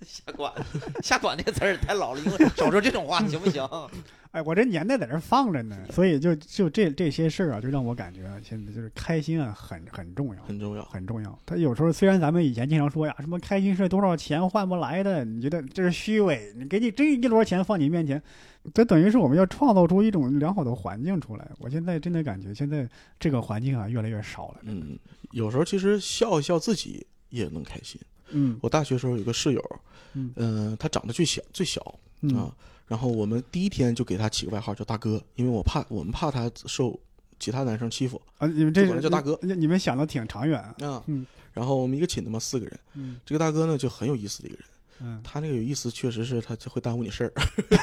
[0.06, 3.68] 下馆子，下馆子这个词儿太老了，用 少说这种话行不行？
[4.32, 10.42] 哎，我这年代在这儿放着呢，所以就就这这些事儿啊，就让我感觉啊现在就是开心啊，很很重要。
[10.44, 10.84] 很重要。
[10.86, 11.38] 很重要。
[11.46, 16.54] 他有时候虽然咱们以前经常说呀，什么开心是多少钱换不来的，你觉得这是虚伪？
[16.56, 18.22] 你给你真一摞钱放你面前，
[18.73, 21.49] 这等于是我们要创造出一种良好的环境出来。
[21.60, 22.88] 我现在真的感觉现在
[23.19, 24.58] 这个环境啊越来越少了。
[24.63, 24.97] 嗯，
[25.32, 27.99] 有时候其实笑一笑自己也能开心。
[28.30, 29.80] 嗯我大学时候有个室友，
[30.13, 32.53] 嗯嗯、他长得最小最小嗯啊，
[32.88, 36.99] 然后我们第一天就给他起个外号叫大哥，因为我怕我们怕他受
[37.39, 40.75] 其他男生欺负啊，你们这就管他叫大哥你你们想的挺长远啊。
[40.82, 41.03] 啊。
[41.08, 44.65] 嗯然后我们一个寝的嘛四个人，嗯这个大哥呢就很有意思的一个人，
[45.02, 47.34] 嗯，他那个有意思确实是他就会耽误你事儿，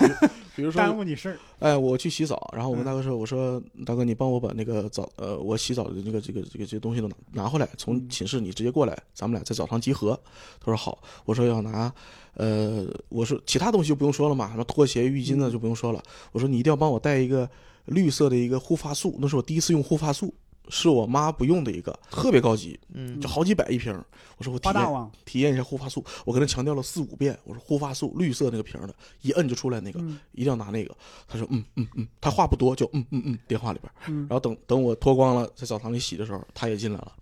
[0.56, 1.38] 比如说耽，误你事儿。
[1.60, 10.18] 哎，我去洗澡，然后我跟嗯大哥说，我说大哥你帮我把那个澡呃我洗澡的那个这个这个这些东西都拿拿回来，从嗯寝室你直接过来，咱们俩在澡堂集合。
[10.60, 11.92] 他说好，我说要拿。
[12.36, 16.02] 呃，我说其他东西就不用说了嘛，什么拖鞋、浴巾的嗯就不用说了。
[16.32, 17.48] 我说你一定要帮我带一个
[17.84, 20.34] 绿色的一个护发素，那是我第一次用护发素，
[20.68, 23.92] 是我妈不用的一个，特别高级，嗯就好几百一瓶。
[24.36, 30.94] 我说我体验体验一下护发素，我跟他强调了四五遍，我说护发素绿色那个瓶的，一摁就出来那个，嗯一定要拿那个。
[31.28, 33.92] 他说嗯嗯嗯，他话不多，就嗯嗯嗯，电话里边。
[34.08, 37.12] 嗯然，后等等我脱光了，在澡堂里洗的时候，他也进来了，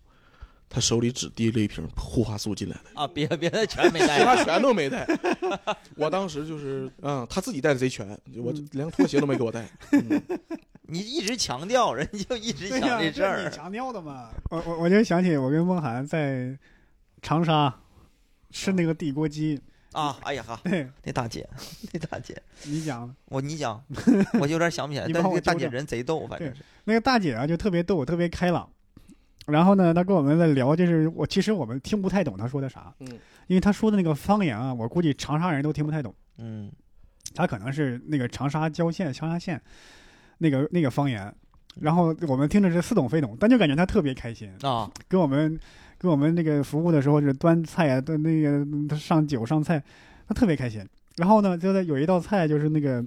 [0.74, 2.82] 他手里只提了一瓶护发素进来的。
[2.94, 4.44] 啊，别别的全没带其他带。
[4.44, 5.06] 全都没带，
[5.96, 8.08] 我当时就是，嗯，他自己带的贼全，
[8.38, 9.68] 我嗯连拖鞋都没给我带。
[9.92, 10.22] 嗯
[10.88, 13.50] 你一直强调，人家就一直想，这事儿。
[13.50, 14.30] 强调的嘛。
[14.50, 16.56] 我我我就想起我跟梦涵在
[17.20, 17.74] 长沙
[18.50, 19.60] 吃那个地锅鸡，
[19.92, 20.58] 啊，哎呀哈，
[21.04, 21.46] 那大姐，
[21.92, 23.82] 那大姐，你讲我你讲，
[24.40, 26.62] 我就有点想不起来，但是那个大姐人贼逗，反正是。
[26.84, 28.68] 那个大姐啊，就特别逗，特别开朗。
[29.46, 33.08] 然后呢，他跟我们在聊，就是我其实我们听不太懂他说的啥，嗯。
[33.48, 36.14] 因为他说的那个方言啊，我估计长沙人都听不太懂。
[36.38, 36.70] 嗯。
[37.34, 39.60] 他可能是那个长沙郊县、长沙县
[40.38, 41.34] 那个那个方言，
[41.80, 45.58] 然后我们听着是似懂非懂，但就感觉他特别开心，啊，跟我们
[45.98, 49.82] 跟我们那个服务的时候，就是端菜啊，端那个上酒上菜，
[50.28, 50.86] 他特别开心。
[51.16, 53.02] 然后呢，就在有一道菜就是那个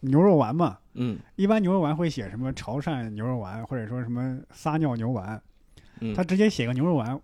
[0.00, 1.18] 牛肉丸嘛，嗯。
[1.36, 5.40] 一般牛肉丸会写什么潮汕牛肉丸，或者说什么撒尿牛丸，
[6.00, 7.18] 嗯，他直接写个牛肉丸，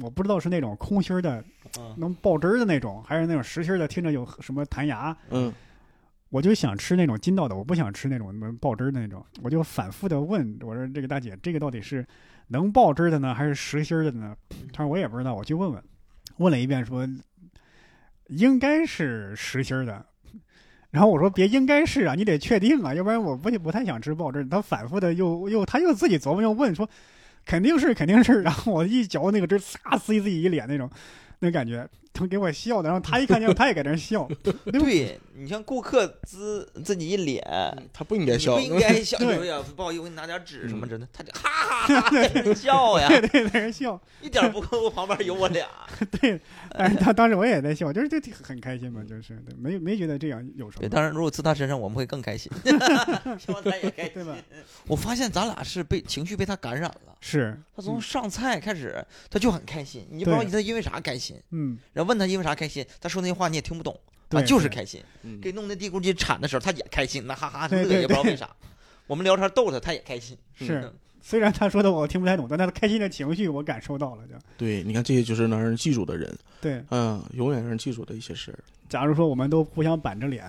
[0.00, 1.42] 我不知道是那种空心儿的
[1.78, 5.16] 嗯能爆汁儿的那种，还是那种实心儿的，听着有什么弹牙。
[5.30, 5.52] 嗯
[6.28, 9.24] 我就想吃那种筋道的，我不想吃那种能爆汁儿的那种。
[9.42, 12.04] 我就反复的问我说：“这个大姐，这个到底是
[12.48, 14.36] 能爆汁儿的呢，还是实心儿的呢？”
[14.74, 15.82] 他说：“我也不知道，我去问问。”
[16.38, 17.08] 问了一遍说
[18.26, 20.04] ：“应该是实心儿的。”
[20.90, 26.90] 然后我说：“别应该是啊，你得确定啊，要不然我不不太想吃爆汁儿。”他反复的又又他又自己琢磨又问说
[27.46, 30.90] ：“肯定是肯定是。”然后我一嚼那个汁儿，呲呲自己一脸那种
[31.38, 32.88] 那感觉，他给我笑的。
[32.88, 34.28] 然后他一看见我，他也搁 那笑。
[34.72, 37.42] 对你像顾客自自己一脸，
[37.92, 41.50] 他不应该笑不，应该 笑，对哎呀，不好意思，我给你拿点纸什么之类的，他就哈
[41.86, 44.00] 哈哈 在那笑呀，对对，在那笑。
[44.22, 45.68] 一点不跟我旁边有我俩。
[46.20, 52.50] 对，但是他当时我也在笑，就是就挺很开心嘛，就是对没没觉得这样有什么对，么，当然如果自他身上，我们会更开心，
[53.38, 54.34] 希望他也开心对吧。
[54.86, 57.14] 我发现咱俩是被情绪被他感染了。
[57.20, 61.36] 是，他从上菜开始，他就很开心，你就不知道他因为啥开心。
[61.50, 65.02] 嗯，然后问他因为啥开心，他说那些话你也听不懂，对啊，就是开心。
[65.22, 68.48] 嗯给弄那地沟鸡铲的时候，他也开心，那哈哈乐，对对对也不知道为啥。
[69.06, 70.36] 我们聊天逗他，他也开心。
[70.54, 70.92] 是嗯。
[71.20, 74.22] 虽然他说的我听不太懂，但他的开心的情绪我感受到了。
[74.28, 78.58] 就对，你看这些就是能让人记住的人，对，嗯，永远让人记住的一些事儿。
[78.88, 80.44] 假如说我们都互相板着脸，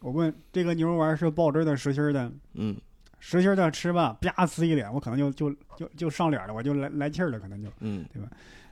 [0.00, 2.76] 我问这个牛肉丸是爆汁的实心的，嗯
[3.20, 7.70] 实心的吃吧，啪呲一脸，我可能就就就就上脸了，我就来来气儿了，可能就。
[7.80, 8.04] 嗯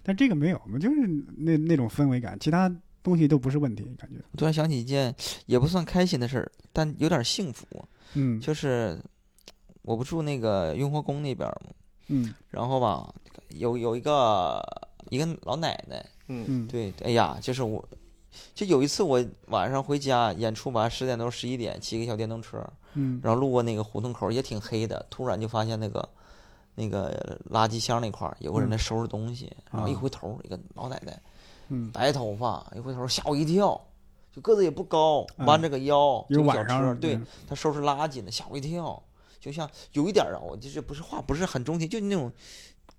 [0.06, 1.00] 但这个没有，我们就是
[1.36, 4.22] 那那种氛围感，其他东西都不是问题，感觉。
[4.30, 5.12] 我突然想起一件
[5.46, 7.66] 也不算开心的事儿，但有点幸福，
[8.14, 8.40] 嗯。
[8.40, 8.96] 就是
[9.82, 11.72] 我不住那个雍和宫那边儿嘛，
[12.06, 12.32] 嗯。
[12.50, 13.12] 然后吧，
[13.48, 14.62] 有有一个
[15.10, 16.68] 一个老奶奶，嗯嗯。
[16.68, 17.84] 对，哎呀，就是我，
[18.54, 22.64] 就有一次我晚上回家演出完十点多十一点，骑个小电动车，
[22.94, 23.20] 嗯。
[23.24, 26.08] 然后路过那个胡同口也挺黑的，突然就发现那个
[26.76, 31.18] 那个垃圾箱那块儿有个人在收拾东西，然后一啊回头，一个老奶奶，
[31.70, 33.80] 嗯，白头发，一回头吓我一跳，
[34.30, 39.02] 就个子也不高，嗯弯着个腰，有就个小晚上车，对嗯他收拾垃圾呢，吓我一跳，
[39.40, 42.30] 就像有一点儿啊，我就是不是话不是很中听，就那种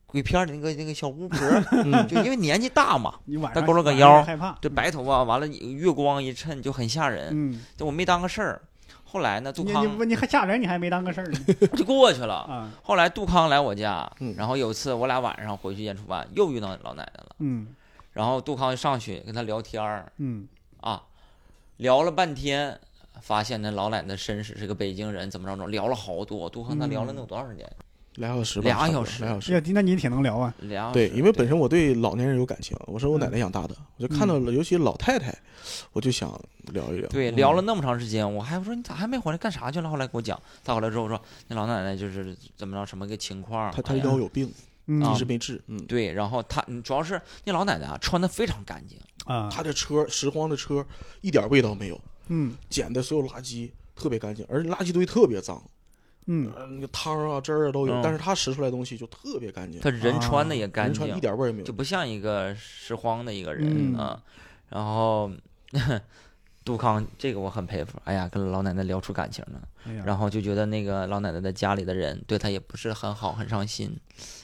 [0.08, 1.40] 鬼片儿的那个那个小巫婆，
[1.86, 4.58] 嗯就因为年纪大嘛，你晚上他勾了个腰害怕。
[4.60, 8.62] 这白头发完了月光一衬就很吓人，嗯，就我没当个事儿。
[9.10, 11.40] 后来呢，杜你你康你还吓人，你还没当个事儿呢
[11.78, 12.36] 就过去了。
[12.36, 12.72] 啊。
[12.84, 17.36] 后来杜康来我家嗯，然后有一次我俩晚上回去演出完，又遇到老奶奶了。
[17.40, 17.68] 嗯
[18.14, 20.48] 然后杜康就上去跟他聊天儿嗯
[20.82, 21.04] 啊，
[21.78, 22.80] 聊了半天，
[23.22, 26.50] 发现那老奶奶身世是个北京人，怎么着着，聊了好多。
[26.50, 27.66] 杜康他聊了能有多长时间？
[28.18, 29.54] 俩小时吧，俩小时俩小时。
[29.54, 30.54] 呀，那你挺能聊啊。
[30.60, 35.34] 对，俩小时因为本身我对老年人有感情，我是我奶奶养大的，我就看嗯到了，尤其老太太，
[35.94, 36.30] 我就想
[36.74, 37.08] 聊一聊。
[37.10, 39.90] 对嗯聊了那么长时间，我还说你咋还没回来，干啥去了？
[39.90, 43.72] 后来给我讲，再回来之后说那老奶奶就是怎么着什么个情况？
[43.72, 44.52] 她她腰有病，
[44.88, 45.62] 一直没治。
[45.68, 50.84] 嗯，对，然后她嗯主要是那老奶奶啊穿的非常干净，啊，她的车拾荒的车
[51.22, 55.62] 一点味道没有，嗯捡的所有垃圾特别干净，而且垃圾堆特别脏，
[56.28, 61.66] 嗯呃，那个汤啊汁儿啊都有嗯，但是他拾出来的东西就特别干净，他人穿的也干净穿一，点味儿也没有。
[61.66, 64.22] 就不像一个拾荒的一个人嗯啊。
[64.70, 65.32] 然后
[66.66, 73.98] 杜康这个我很佩服，哎呀，跟老奶奶聊出感情了，哎呀，然后就觉得那个老奶奶的家里的人对她也不是很好，很伤心，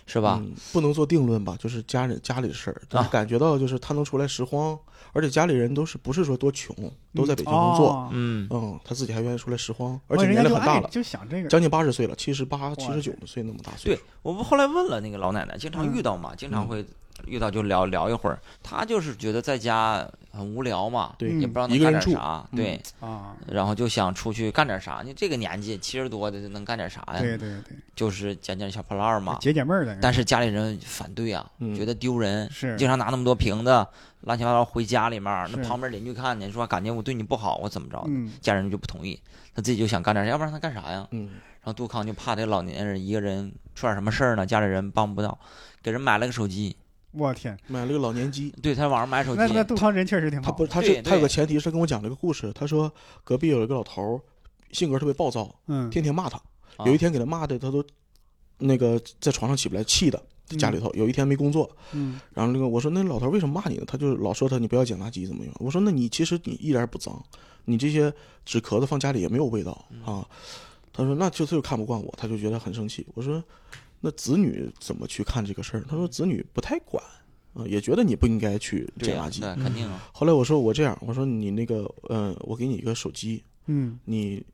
[0.06, 0.39] 是吧？
[0.41, 4.80] 嗯，不能做定论吧，就是家人家里的事儿，但是啊感觉到就是他能出来拾荒，
[5.13, 6.76] 而且家里人都是不是说多穷，
[7.13, 11.47] 都在北京工作，哦嗯，嗯，他自己还愿意出来拾荒，而且年龄很大了，就想这个。
[11.47, 14.04] 将近八十岁了，七十八、七十九岁那么大岁对数。
[14.23, 16.86] 我们后来问了那个老奶奶，经常嗯遇到嘛，经常嗯会
[17.28, 18.40] 遇到就聊聊一会儿。
[18.62, 25.02] 他就是觉得在家很无聊嘛，也不知道能干点啥，嗯对，啊，然后就想出去干点啥。
[25.06, 27.20] 你这个年纪七十多的能干点啥呀？
[27.20, 29.38] 对对对，就是捡捡小破烂嘛。
[29.40, 29.98] 解解闷儿的。
[30.02, 33.86] 但是家里人反对啊，嗯觉得丢人，是经常拿那么多瓶子
[34.22, 39.22] 乱七八糟回家里面，那旁边邻居看见说感觉我对你不好，我怎么着的，嗯家人就不同意，
[39.54, 41.08] 他自己就想干点啥，要不然他干啥呀？
[41.12, 41.30] 嗯，
[41.62, 45.38] 然后杜康就怕这个老年人一个人出点什么事儿呢，家里人帮不到，
[45.82, 46.76] 给人买了个手机，
[47.13, 48.54] 我天，买了个老年机。
[48.62, 50.45] 对他网上买手机，那那杜康人确实挺好。
[50.45, 52.91] 他不，他对是他有个前提是跟我讲了个故事，他说
[53.23, 54.21] 隔壁有一个老头儿，
[54.71, 56.38] 性格特别暴躁，嗯，天天骂他。
[56.78, 57.84] 啊有一天给他骂的，他都
[58.58, 60.21] 那个在床上起不来，气的。
[60.60, 63.84] 家里头有一天没工作，嗯然后那个我说那老头为什么骂你呢？
[63.88, 65.56] 他就老说他你不要捡垃圾怎么样？
[65.58, 67.23] 我说那你其实你一点不脏，
[67.65, 68.13] 你这些
[68.45, 70.28] 纸壳子放家里也没有味道嗯啊。
[70.91, 73.08] 他说那就他就看不惯我，他就觉得很生气。
[73.15, 73.41] 我说
[74.06, 75.86] 那子女怎么去看这个事儿？
[75.88, 77.02] 他说子女不太管，
[77.54, 79.39] 啊，也觉得你不应该去捡垃圾。
[79.39, 84.46] 对，肯定啊，后来我说我这样，我说你那个嗯、我给你一个手机，嗯你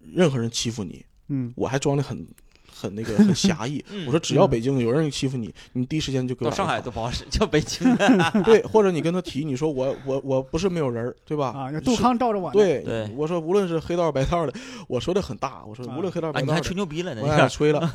[0.00, 2.26] 任何人欺负你，嗯，我还装的很
[2.74, 3.84] 很那个很 狭义。
[3.90, 11.48] 嗯我说只要北京有人欺负你，你第一时间就给我到上海都不好使，叫北京 的，对，或者你跟他提，你说我我我不是没有人，对吧？
[11.48, 12.50] 啊，杜康罩着我。
[12.50, 14.52] 对，对我说无论是黑道白道的，
[14.88, 17.90] 我说的很大，我说啊无论黑道啊，你还白道的，吹牛逼了呢，我你俩吹了，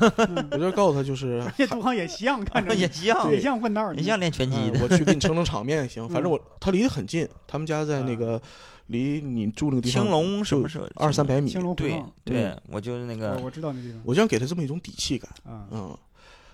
[0.52, 1.42] 我就告诉他就是。
[1.58, 3.94] 这杜康也像，看着也像也像混道的。
[3.96, 8.40] 也像练拳击的，嗯我去给你撑撑场面行，反嗯正我他离得很近，他们家在那个
[8.90, 10.86] 离你住那个地方青龙什么就时候？
[10.96, 11.62] 二三百米青。
[11.62, 15.66] 龙对，对，我就是那个我知道那地方我想给他这么一种底气感，啊。
[15.70, 15.96] 嗯，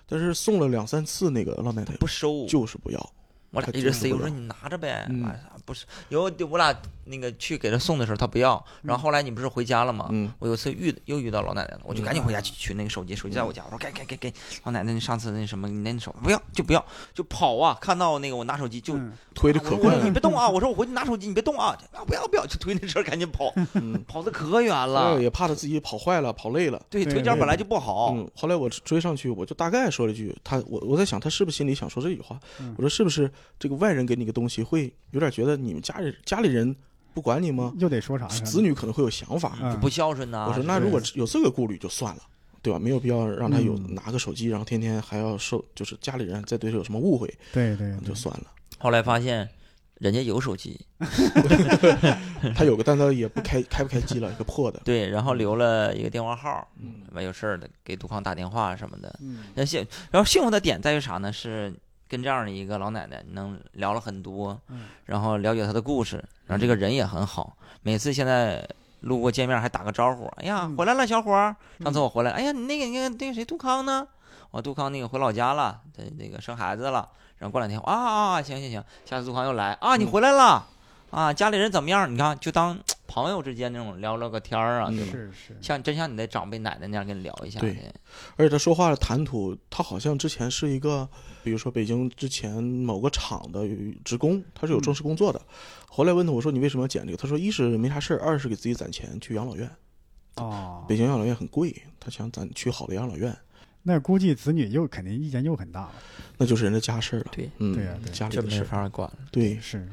[0.07, 3.13] 但是送了两三次那个老奶奶不收，就是不要，
[3.57, 5.09] 我俩一直塞，我说你拿着呗，
[5.65, 6.73] 不是，有我俩
[7.05, 10.07] 那个去给他送的时候他不要，然后后来你不是回家了吗？
[10.11, 17.75] 嗯，我有次遇又遇到老奶奶了，我就嗯赶紧回家去取那个手机，手机在我家，我说给给给给老奶奶，你上次那什么，你那手不要就不要就跑啊！
[17.81, 20.47] 看到那个我拿手机就嗯推的我我说你可快了，你别动啊！
[20.47, 21.75] 我说我回去拿手机，你别动啊！
[21.93, 25.21] 啊不要不要，就推那车赶紧跑，嗯， 跑的可远了来。
[25.21, 26.79] 也怕他自己跑坏了、跑累了。
[26.89, 28.13] 对，腿脚本来就不好。
[28.13, 32.39] 嗯，后来我追上去，我就大概说了一句，他我我在想他是不是心里想说这句话？
[32.59, 36.75] 嗯我说是不是这个外人给你个东西，会有点觉得你们家里家里人
[37.13, 37.73] 不管你吗？
[37.79, 38.27] 又得说啥？
[38.27, 39.57] 子女可能会有想法。
[39.61, 40.45] 嗯不孝顺呐！
[40.47, 42.21] 我说那如果有这个顾虑就算了，
[42.61, 42.77] 对吧？
[42.79, 48.45] 没有必要让他有嗯拿个手机，然后天天还要受，就是家里人再对他有什么误会，对对对就算了。
[48.77, 49.49] 后来发现
[49.99, 50.79] 人家有手机，
[52.55, 54.79] 他有个，但他也不开开不开机了，一个破的。
[54.85, 59.17] 对，然后留了一个电话号，嗯完有事儿的给杜康打电话什么的。
[59.21, 61.33] 嗯那幸，然后幸福的点在于啥呢？
[61.33, 61.73] 是
[62.07, 64.85] 跟这样的一个老奶奶能聊了很多，嗯。
[65.05, 68.67] 然后了解她的故事，然后这个人也很好，每次现在
[69.01, 70.75] 路过见面还打个招呼，哎呀嗯。
[70.75, 74.07] 回来了小伙儿，上次嗯我回来，哎呀你那个那个那个谁杜康呢？
[74.51, 80.11] 我杜康那个回老家了，他那个生孩子了，然后过两天啊啊啊行行行，下次杜康又来啊你嗯。
[80.11, 80.67] 回来了。
[81.09, 82.13] 啊，家里人怎么样？
[82.13, 85.11] 你看，就当朋友之间那种聊聊个天儿啊，嗯对吧？
[85.11, 87.75] 是是，像真像你的长辈奶奶那样跟你聊一下对，
[88.35, 91.07] 而且他说话的谈吐，他好像之前是一个，
[91.43, 93.67] 比如说北京之前某个厂的
[94.03, 95.41] 职工，他是有正式工作的。
[95.87, 97.17] 后来问他，我说你为什么要剪这个？
[97.17, 99.69] 他说一是没啥事儿，二是给自己攒钱去养老院。
[100.35, 103.35] 哦，北京养老院很贵，他想攒去好的养老院，
[103.81, 105.93] 那估计子女又肯定意见又很大了。
[106.37, 107.25] 那就是人的家事儿了。
[107.31, 108.65] 对，嗯，对呀对家里的事儿。
[108.65, 109.17] 法管了。
[109.31, 109.87] 对，是，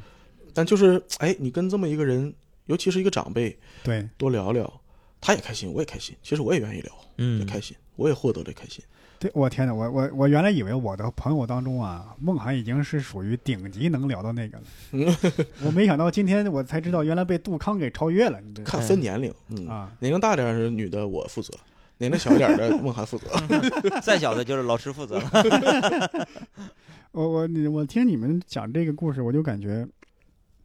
[0.52, 2.34] 但就是哎，你跟这么一个人，
[2.66, 4.80] 尤其是一个长辈，对，多聊聊，
[5.20, 6.16] 他也开心，我也开心。
[6.22, 8.82] 其实我也愿意聊，嗯也嗯，开心，我也获得了开心。
[9.18, 15.16] 对，我天呐，我我我原来以为我的朋友当中啊，梦涵已经是属于顶级能聊到那个了，
[15.64, 18.40] 我没想到今天我才知道，原来被杜康给超越了。
[18.40, 21.54] 你这看分年龄，嗯，啊，年龄大点儿是女的我负责，
[21.98, 23.26] 年龄小一点的孟涵负责。
[24.02, 26.28] 再小的就是老师负责了。
[27.12, 29.86] 我我你我听你们讲这个故事，我就感觉，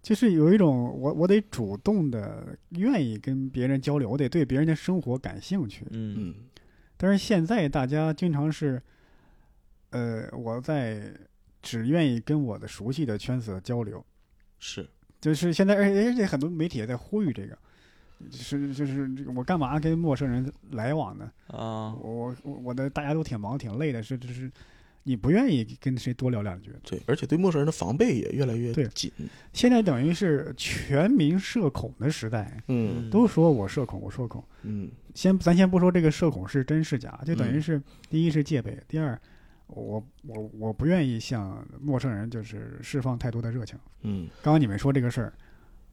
[0.02, 5.86] 就是有一种我我得主动的愿意跟别人交流，我得对别人的生活感兴趣。
[5.92, 6.16] 嗯。
[6.18, 6.36] 嗯。
[7.02, 8.82] 但是现在大家经常是，
[9.92, 11.14] 呃，我在
[11.62, 14.06] 只愿意跟我的熟悉的圈子交流，
[14.60, 14.86] 是，
[15.22, 17.58] 就是现在，而且而且很多媒体也在呼吁这个，
[18.32, 21.32] 是就是我干嘛跟陌生人来往呢？
[21.48, 24.52] 啊，我我我的大家都挺忙挺累的，是就是
[25.10, 26.72] 你不愿意跟谁多聊两句。
[26.84, 29.12] 对，而且对陌生人的防备也越来越对紧。
[29.52, 34.44] 现在等于是全民社恐的时代，嗯都说我社恐，我社恐。
[34.62, 39.20] 嗯先咱先不说这个社恐是真是假，就等于嗯是、第一是戒备，第二，
[39.66, 43.80] 我我我不愿意向陌生人就是释放太多的热情。
[44.04, 45.34] 嗯刚刚你们说这个事儿，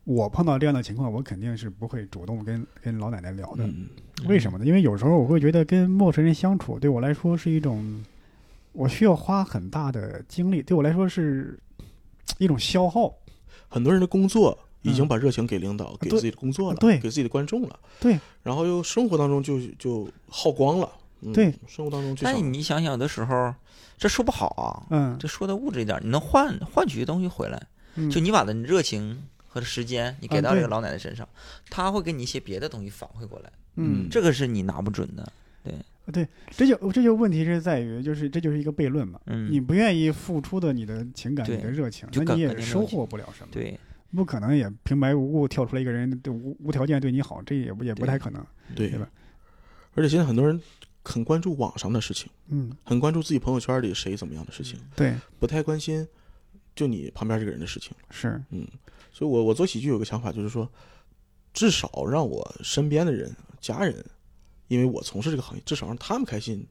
[0.04, 3.66] 我碰到这样的情况，我肯定是不会主动跟跟老奶奶聊的。
[3.66, 3.86] 嗯
[4.28, 4.66] 为什么呢？
[4.66, 8.04] 因为有时候我会觉得跟陌生人相处对我来说是一种，
[8.76, 11.58] 我需要花很大的精力，对我来说是
[12.38, 13.14] 一种消耗。
[13.68, 20.90] 很多人的工作已经嗯把热情给领导，给自己的工作了，对给自己的观众了，对，然后又生活当中就就耗光了。
[21.22, 23.52] 嗯对，生活当中就但想你想想，有的时候
[23.96, 27.60] 这说不好啊，嗯，这说的物质一点，你能换换取东西回来。
[27.94, 31.26] 嗯就你把的热情和时间你给到这个老奶奶身上，
[31.70, 35.32] 她会给你一些别的东西反馈过来，嗯，这个是你拿不准的。
[36.50, 39.20] 这就这就问题是在于，就是这就是一个悖论嘛。
[39.26, 43.78] 嗯，你不愿意付出的你的情感、你的热情，那你也收获不了什么。，对
[44.14, 48.44] 不可能也平白无故跳出来一个人对无无条件对你好，这也不也不太可能。
[48.74, 49.08] 对对吧
[49.94, 50.60] 而且现在很多人
[51.04, 56.06] 很关注网上的事情，嗯，很关注自己朋友圈里谁怎么样的事情，对，不太关心
[56.74, 57.92] 就你旁边这个人的事情。
[58.10, 58.66] 是，嗯，
[59.12, 60.70] 所以我我做喜剧有个想法，就是说，
[61.52, 64.04] 至少让我身边的人、家人，
[64.68, 66.66] 因为我从事这个行业，至少让他们开心，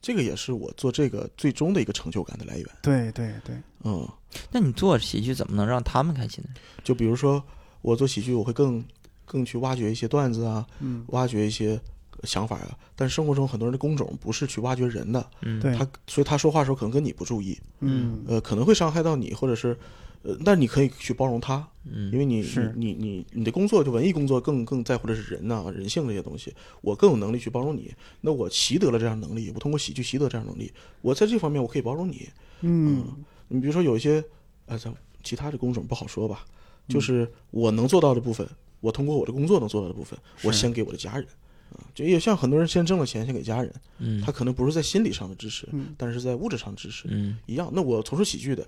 [0.00, 2.66] 这个也是我做这个最终的一个成就感的来源。
[2.82, 4.08] 对对对，嗯，
[4.50, 6.50] 那你做喜剧怎么能让他们开心呢？
[6.82, 7.42] 就比如说
[7.82, 8.84] 我做喜剧，我会更
[9.24, 11.80] 更去挖掘一些段子啊，嗯，挖掘一些
[12.24, 12.76] 想法啊。
[12.96, 19.78] 但是生活中很多人的工种不是去挖掘人的，嗯，对，他所以他说话的时候可能跟你不注意，嗯，呃，可能会伤害到你，或者是。
[20.22, 27.92] 呃，但你可以去包容他，嗯，因为你是你你你你的工作就文艺工作更更在乎的是人呐、人性这些东西，我更有能力去包容你。
[28.20, 32.28] 那我习得了这样能力，我通过喜剧习得这样能力，我在这方面我可以包容你。
[32.60, 33.06] 嗯，
[33.48, 34.22] 你比如说有一些，
[34.66, 36.44] 呃，咱其他的工种不好说吧，
[36.88, 38.46] 嗯就是我能做到的部分，
[38.80, 41.26] 我通过我的工作能做到的部分，我先给我的家人。
[41.72, 47.70] 啊，就也像很多人先挣了钱先给家人，嗯，他可能不是在心理上的支持，嗯但是在物质上的支持嗯一样。
[47.72, 48.66] 那我从事喜剧的，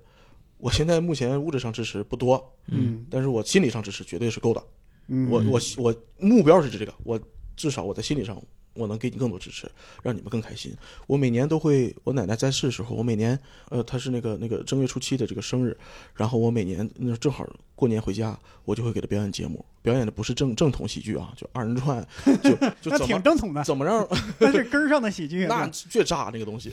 [0.63, 4.63] 我现在目前物质上支持不多，嗯但是我心理上支持绝对是够的。
[5.09, 7.21] 嗯，我我我目标是这个，我
[7.57, 8.41] 至少我在心理上
[8.75, 9.69] 我能给你更多支持，
[10.05, 10.73] 让你们更开心。
[11.09, 13.37] 我每年都会，我奶奶在世的时候，我每年
[13.71, 15.77] 呃，她是那个那个正月初七的这个生日，
[16.15, 22.07] 然后我每年那正好过年回家，我就会给他表演节目，表演的不是正正统喜剧啊，就二人转，
[22.43, 24.07] 就就那怎么挺正统的，怎么让
[24.39, 25.47] 那是根儿上的喜剧。
[25.51, 26.73] 那绝炸那个东西，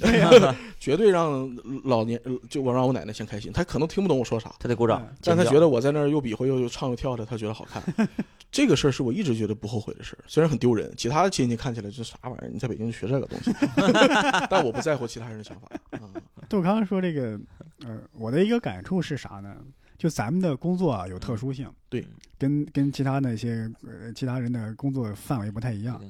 [0.80, 1.50] 绝对让
[1.86, 2.20] 老年
[2.50, 7.82] 就我让我奶奶先开心，她可能听不懂我说啥，他得鼓掌嗯，但他觉得我在那儿又比划又又唱又跳的，他觉得好看。
[8.52, 12.50] 这个事儿是我一直觉得不后悔的事儿，虽然很丢人，其他的亲戚看起来这啥玩意儿？
[12.52, 13.52] 你在北京学这个东西，
[14.50, 15.68] 但我不在乎其他人的想法。
[15.92, 16.10] 啊，
[16.50, 17.40] 杜康说这个，
[17.86, 19.56] 呃，我的一个感触是啥呢？
[20.00, 22.04] 就咱们的工作啊有特殊性，对，
[22.38, 26.02] 跟跟其他那些呃其他人的工作范围不太一样。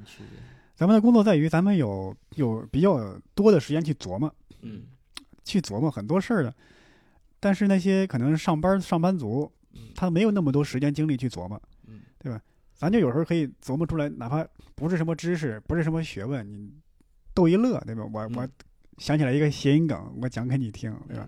[0.75, 4.33] 咱们的工作在于咱们有有比较多的时间去琢磨。
[4.61, 4.83] 嗯
[5.43, 6.53] 去琢磨很多事儿的。
[7.39, 9.51] 但是那些可能上班上班族，
[9.95, 12.39] 他没有那么多时间精力去琢磨，嗯对吧？
[12.75, 16.71] 咱就有时候可以琢磨出来，哪怕不是什么知识，不是什么学问，你
[17.33, 18.03] 逗一乐，对吧？
[18.13, 18.51] 我我嗯
[18.99, 21.27] 想起来一个谐音梗，我讲给你听，对吧？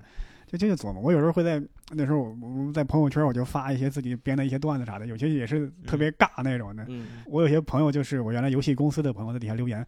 [0.51, 1.01] 就就就琢磨。
[1.01, 6.85] 我有时候会在那时候我我在朋友圈我就发一些自己编的一些段子啥的，有些也是特别尬那种的。
[6.89, 9.85] 嗯，我有些朋友就是我原来游戏公司的朋友在底下留言，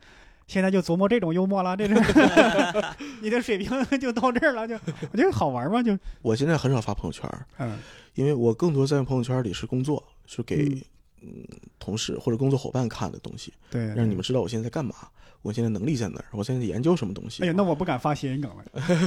[0.47, 1.97] 现在就琢磨这种幽默了，这种
[3.21, 4.75] 你的水平 就到这儿了，就
[5.11, 7.77] 我觉得好玩嘛，就我现在很少发朋友圈，嗯
[8.15, 10.79] 因为我更多在朋友圈里是工作，是给
[11.23, 14.95] 嗯嗯同事或者工作伙伴看的东西，对，让你们知道我现在在干嘛，
[15.41, 17.43] 我现在能力在哪儿，我现在研究什么东西。
[17.43, 18.65] 哎呀，那我不敢发谐音梗了，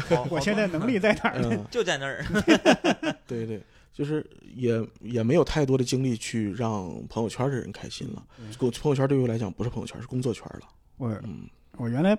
[0.08, 1.48] 好 我现在能力在哪儿呢？
[1.52, 2.24] 嗯， 就在那儿。
[3.26, 3.62] 对对，
[3.92, 8.22] 就是也也没有太多的精力去让朋友圈的人开心了。
[8.38, 10.68] 嗯我朋友圈对于我来讲不是朋友圈，是工作圈了。
[10.98, 11.48] 我嗯
[11.78, 12.16] 我原来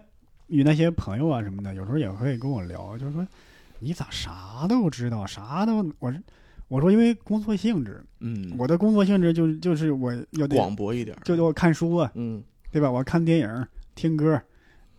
[0.47, 3.25] 与那些朋友啊什么的，有时候也会跟我聊，就是说
[3.79, 6.21] 你咋啥都知道，啥都我是
[6.67, 11.19] 我说因为工作性质，嗯，我的工作性质就就是我要广博一点儿。
[11.23, 12.91] 就得我看书啊，嗯对吧？
[12.91, 14.41] 我看电影、听歌。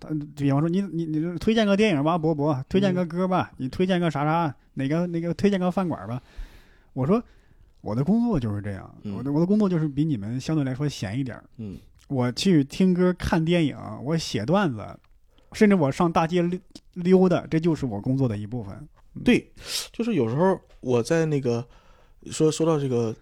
[0.01, 6.23] 呃比方说你你你推荐个电影吧，博博，推荐个歌吧，你推荐个啥啥哪个哪个推荐个饭馆吧。
[6.93, 7.21] 我说
[7.81, 11.45] 我的工作就是这样，嗯我的我的工作就是比你们相对来说闲一点儿。
[11.57, 14.87] 嗯我去听歌、看电影，我写段子，
[15.53, 16.59] 甚至我上大街溜
[16.95, 18.89] 溜达，这就是我工作的一部分。
[19.25, 19.51] 对，
[19.93, 21.65] 就是有时候我在那个
[22.31, 23.15] 说说到这个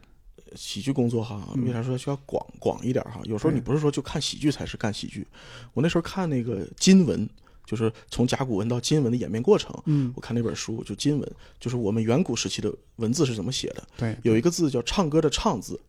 [0.55, 3.21] 喜剧工作哈，嗯为啥说需要广广一点哈？
[3.25, 5.27] 有时候你不是说就看喜剧才是干喜剧，
[5.75, 7.29] 我那时候看那个金文，
[7.65, 9.75] 就是从甲骨文到金文的演变过程。
[9.87, 13.83] 嗯，我看那本书就金文，就是我们远古时期的文字是怎么写的。
[13.97, 15.81] 对，有一个字叫唱歌的唱字，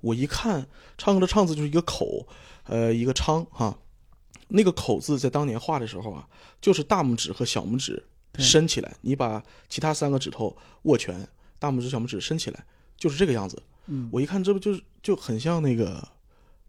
[0.00, 0.66] 我一看
[0.98, 2.26] 唱歌的唱字就是一个口，
[2.64, 3.78] 呃，一个昌哈。
[4.54, 6.28] 那个口字在当年画的时候啊，
[6.60, 11.26] 就是大拇指和小拇指对伸起来，你把其他三个指头握拳，
[11.58, 12.64] 大拇指、小拇指伸起来，
[12.96, 13.62] 就是这个样子。
[13.86, 16.06] 嗯，我一看，这不就是就很像那个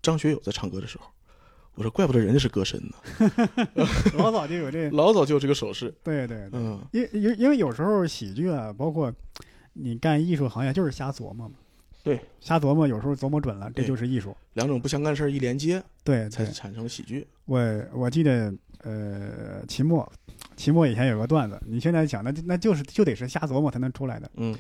[0.02, 1.06] 张学友在唱歌的时候。
[1.76, 5.92] 我说，怪不得人家是歌神呢， 老早就有这， 老早就有这个手势。
[6.04, 9.12] 对对对，嗯，因因因为有时候喜剧啊，包括
[9.74, 11.56] 你干艺术行业，就是瞎琢磨嘛。
[12.04, 14.38] 对，瞎琢磨，有时候琢磨准了，这就是艺术。
[14.54, 17.26] 两种不相干事儿一连接，对，对才产生了喜剧。
[17.46, 17.60] 我
[17.92, 18.54] 我记得，
[18.84, 20.12] 呃，期末，
[20.56, 24.30] 期末以前有个段子，你现在想，那那就是就得是瞎琢磨才能出来的。
[24.36, 24.56] 嗯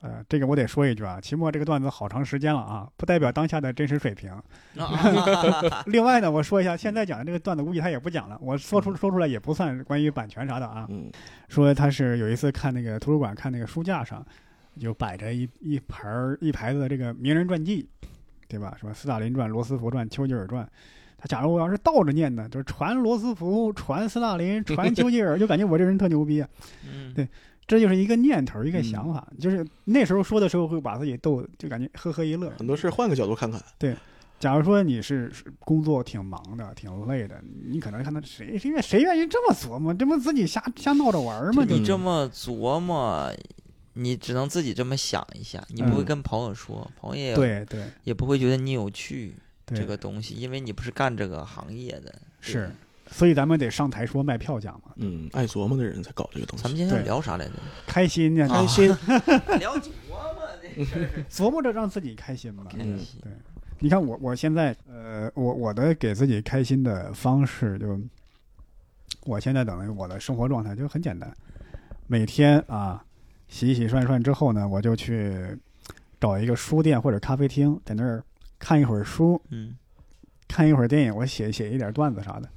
[0.00, 4.32] 呃，这个我得说一句啊，期末这个段子好长时间了啊，不代表当下的真实水平。
[5.86, 10.88] 另外呢，我说一下，现在讲的这个段子估计他也不讲了，我说出说出来也不算关于版权啥的啊。
[10.90, 11.08] 嗯
[11.48, 14.26] 说他是有一次看那个图书馆看那个书架上，
[14.80, 17.88] 就摆着一一盘儿一排子的这个名人传记，
[18.48, 18.74] 对吧？
[18.80, 20.68] 什么斯大林传、罗斯福传、丘吉尔传。
[21.22, 26.48] 他假如我要是倒着念呢，就是传罗斯福、传斯大林、传丘吉尔， 就感觉我这人特牛逼啊。
[26.84, 27.28] 嗯对
[27.64, 32.52] 这就是一个念头，一个想法，就是那时候说的时候会把自己逗，就感觉呵呵一乐。
[32.58, 33.62] 很多事儿换个角度看看。
[33.78, 33.94] 对
[34.40, 41.64] 假如说你是是工作挺忙的、挺累的，你可能看到谁谁愿谁愿意这么琢磨，这不自己瞎瞎闹着玩儿吗？
[41.66, 43.32] 你这么琢磨，
[43.92, 49.34] 你只能自己这么想一下，你不会嗯跟朋友说，朋友也对对也不会觉得你有趣对，
[49.74, 52.14] 这个东西，因为你不是干这个行业的。
[52.40, 52.70] 是，
[53.10, 56.62] 所以咱们得上台说卖票价嘛，嗯，爱琢磨的人才搞这个东西。
[56.62, 57.52] 咱们今天聊啥来着？
[57.86, 58.88] 开心呢，开心，
[59.58, 62.64] 聊琢磨这事儿， 琢磨着让自己开心嘛。
[62.64, 63.32] 嗯开心对，
[63.78, 68.00] 你看我我现在呃，我我的给自己开心的方式就，
[69.24, 71.32] 我现在等于我的生活状态就很简单，
[72.06, 73.04] 每天啊
[73.48, 75.56] 洗洗涮涮之后呢，我就去
[76.20, 78.24] 找一个书店或者咖啡厅，在那儿
[78.62, 79.74] 看一会儿书，嗯，
[80.46, 82.48] 看一会儿电影，我写写一点段子啥的。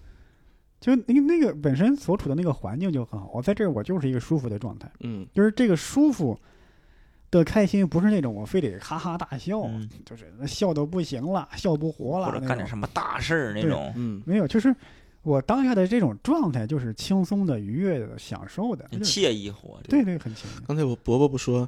[0.79, 5.25] 就那个那个本身所处的那个环境就很好，我在这儿我就是一个舒服的状态，嗯。
[5.33, 6.39] 就是这个舒服
[7.31, 9.89] 的开心，不是那种我非得哈哈大笑，嗯。
[10.05, 14.21] 就是笑的不行了，笑不活了，或者干点什么大事儿那种，嗯。
[14.27, 14.75] 没有，就是
[15.23, 19.79] 我当下的这种状态，就是轻松的、愉悦的、享受的，就是惬意活。
[19.81, 20.63] 这对对，很轻松。
[20.67, 21.67] 刚才我伯伯不说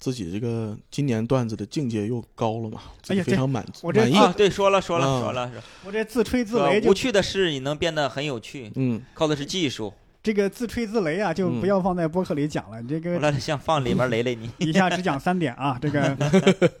[0.00, 2.80] 自己这个今年段子的境界又高了嘛？
[3.04, 4.16] 非常满足我这满意。
[4.16, 9.92] 啊，对，说了说了啊说了，说我这自吹自擂就无趣的事也能变得很有趣，嗯靠的是技术。
[10.22, 12.82] 这个自吹自擂啊，就不嗯要放在播客里讲了。
[12.82, 14.50] 这个我个来想放里面雷雷你。
[14.58, 16.16] 以下只讲三点啊， 这个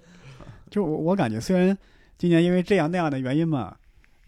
[0.70, 1.76] 就我我感觉，虽然
[2.18, 3.74] 今年因为这样那样的原因嘛，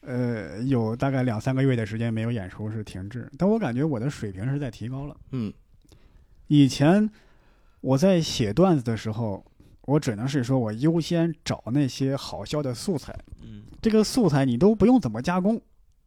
[0.00, 5.16] 呃，有大概两三个月的时间没有演出是停滞，但我感觉我的水平是在提高了。
[5.30, 5.52] 嗯
[6.48, 7.08] 以前
[7.82, 9.44] 我在写段子的时候，
[9.82, 15.60] 我只能是说我优先找那些好笑的素材，嗯这个素材你都不用怎么加工，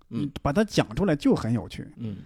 [0.08, 1.88] 你嗯把它讲出来就很有趣。
[1.98, 2.18] 嗯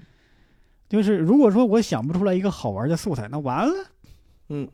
[0.88, 3.74] 就是如果说我想不出来一个好玩的素材，那完了，
[4.50, 4.68] 嗯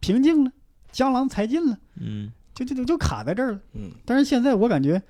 [0.00, 0.52] 瓶颈了，
[0.90, 3.60] 江郎才尽了，嗯就就就就卡在这儿了。
[3.72, 5.02] 嗯但是现在我感觉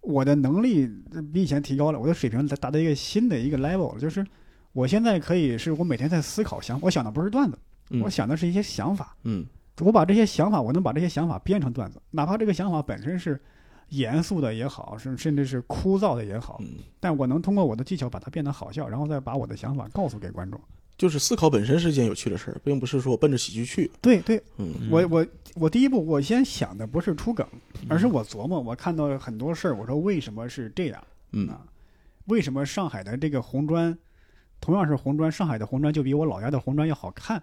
[0.00, 0.88] 我的能力
[1.32, 4.24] 比以前提高了，我的水平达达到一个新的一个 level 了，就是
[4.72, 7.65] 我现在可以是我每天在思考想，我想的不是段子，嗯
[8.02, 9.44] 我想的是一些想法，嗯
[9.80, 13.38] 我把这些想法，我能把这些想法编成段子，哪怕这个想法本身是
[13.90, 20.60] 严肃的也好，甚甚至是枯燥的也好，嗯，但我能通过我的技巧把它变得好笑，然后再把我的想法告诉给观众。
[20.96, 23.90] 就是思考本身是一件有趣的事儿，并不是说我奔着喜剧去。
[24.00, 25.26] 对对，嗯我我
[25.56, 27.46] 我第一步，我先想的不是出梗，
[27.86, 31.60] 而是我琢磨，我看到很多事儿，我说为什么是这样嗯啊？
[32.28, 33.96] 为什么上海的这个红砖，
[34.58, 37.42] 同样是红砖，上海的红砖就比我老家的红砖要好看？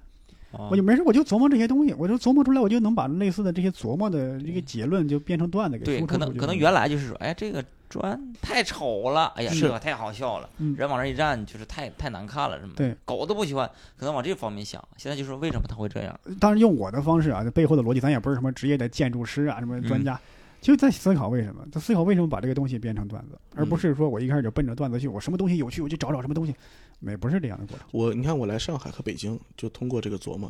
[0.53, 0.69] 啊。
[0.71, 10.75] 我就没事，我就琢磨这些东西，我就琢磨出来，我就能把类似的这些琢磨的这个结论就变成段子给对，可能可能原来就是说，哎，这个砖太丑了，哎呀，是这个太好笑了，嗯。
[10.77, 14.83] 人往那儿一站就是太太难看了，什么对，狗都不喜欢，可能往这方面想。
[14.97, 16.19] 现在就是为什么他会这样？
[16.39, 20.03] 当然用我的方式啊，这背后的逻辑咱也不是什么职业的建筑师啊，什么专嗯。
[20.03, 20.19] 家，
[20.63, 26.55] 就在思考为什么，在思考为什么把这个东西变成段子，而不嗯是说我一开始就奔着段子去，我什么东西有趣我就找找什么东西，
[26.99, 27.65] 没不是这样的。
[27.67, 27.85] 过程。
[27.91, 30.49] 我你看我来上海和北京，就通过这个琢磨，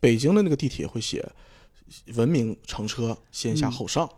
[0.00, 1.22] 北京的那个地铁会写
[2.14, 3.70] 文明乘车先下嗯。
[3.70, 4.10] 后上，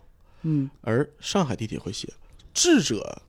[0.42, 0.70] 嗯。
[0.82, 2.08] 而上海地铁会写
[2.54, 3.20] 智者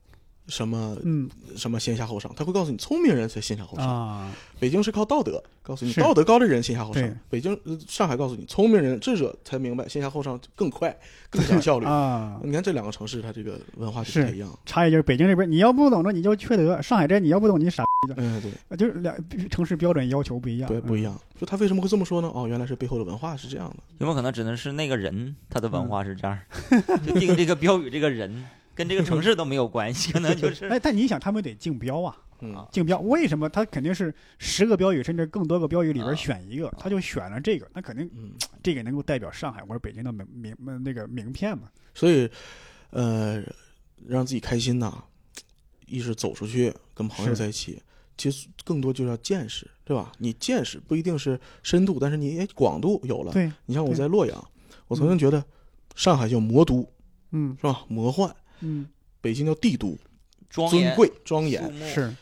[0.48, 3.88] 什么嗯什么先下后上，他会告诉你聪明人才先下后上。
[3.88, 7.18] 啊，北京是靠道德，告诉你道德高的人先下后上。
[7.30, 10.96] 北京、呃上海告诉你聪明人、智者才明白先下后上更快、
[11.30, 11.86] 更讲效率。
[11.90, 12.40] 啊。
[12.44, 14.50] 你看这两个城市，它这个文化是不太一样。
[14.66, 19.16] 差异就是北京这边你要不懂这你就缺德，上海这你要不懂你傻逼的， 嗯，对就是两
[19.50, 20.68] 城市标准要求不一样。
[20.68, 21.12] 对，不一样。
[21.12, 21.22] 样。
[21.40, 22.32] 就他为什么会这么说呢？
[22.34, 23.76] 哦，原来是背后的文化是这样的。
[23.98, 26.38] 有没有可能只能是那个人他的嗯文化是这样，
[27.06, 28.46] 就定这个标语这个人
[28.76, 33.48] 跟这个城市都没有关系，可能 就是哎，但你想，他们得竞标啊，嗯竞标为什么？
[33.50, 41.70] 他肯定是十个标语甚至更多个标语里边啊选一个，他就选了这个，那肯定嗯， 这个能够代表上海或者北京的名名那个名片嘛。
[41.94, 42.30] 所以，
[42.90, 43.42] 呃，
[44.06, 45.04] 让自己开心呐，
[45.86, 47.82] 一是走出去跟朋友在一起，
[48.18, 50.12] 其实更多就是要见识，对吧？
[50.18, 53.32] 你见识不一定是深度，但是你哎广度有了。
[53.32, 54.48] 对，你像我在洛阳，
[54.88, 55.44] 我曾经觉得
[55.96, 56.86] 上海叫魔都，
[57.32, 57.86] 嗯是吧？
[57.88, 58.34] 魔幻，
[58.66, 58.88] 嗯，
[59.22, 59.98] 北京叫帝都，
[60.50, 61.72] 庄尊贵庄严。
[61.94, 62.14] 是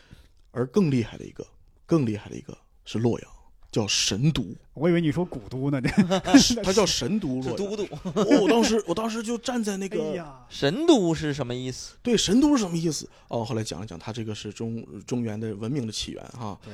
[0.52, 1.46] 而更厉害的一个，
[1.86, 3.30] 更厉害的一个是洛阳，
[3.72, 5.90] 叫神都，我以为你说古都呢，这
[6.62, 7.58] 它叫神都是洛阳。
[7.58, 7.88] 都督。
[8.14, 11.96] 哦我当时我当时就站在那哎个呀，神都是什么意思？
[12.04, 13.10] 对神都是什么意思？
[13.30, 16.72] 哦，后来讲了讲，它这个是中中原的文明的起源哈，对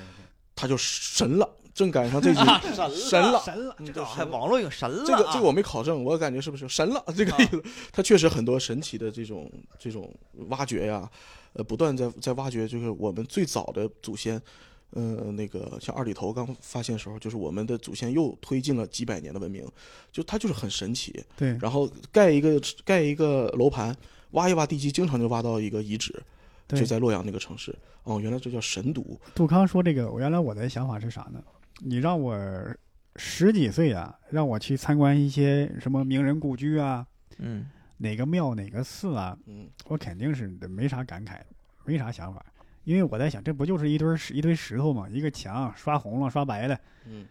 [0.56, 1.50] 它就神了，
[1.80, 2.62] 正赶上这句啊
[2.94, 3.74] 神了神了。
[3.86, 7.64] 这个还网络有神了啊，这个这个我没考证，我感觉是不是神了这个意思？
[7.94, 10.14] 它确实很多神奇的这种这种
[10.50, 11.10] 挖掘呀，
[11.54, 14.42] 呃，不断在在挖掘，就是我们最早的祖先，
[14.90, 19.66] 呃，那个像二里头刚发现的时候，就是我们的祖先又推进了几百年的文明，
[20.12, 21.24] 就它就是很神奇。
[21.38, 23.96] 对，然后盖一个盖一个楼盘，
[24.32, 26.22] 挖一挖地基，经常就挖到一个遗址，
[26.68, 27.74] 对就在洛阳那个城市。
[28.04, 29.06] 哦，原来这叫神都。
[29.36, 31.40] 杜康说这个，我原来我的想法是啥呢？
[31.80, 32.76] 你让我
[33.16, 37.06] 十几岁啊，让我去参观一些什么名人故居啊，
[37.38, 37.66] 嗯，
[37.98, 39.68] 哪个庙哪个寺啊，嗯。
[39.86, 41.40] 我肯定是没啥感慨，
[41.86, 42.46] 没啥想法，
[42.84, 45.08] 因为我在想，这不就是一堆石一堆石头嘛？
[45.10, 47.26] 一个墙刷红了刷白了，嗯。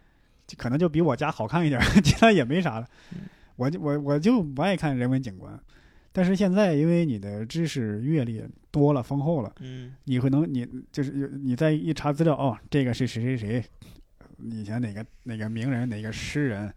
[0.57, 2.87] 可能就比我家好看一点， 其他也没啥了。
[3.13, 3.19] 嗯。
[3.55, 5.59] 我就我我就不爱看人文景观，
[6.11, 13.63] 但是现在因为你的知识阅历多了丰厚了，嗯，你会能你就是你再一查资料哦，这个是谁谁谁，
[14.43, 16.73] 以前哪个哪个名人哪个诗人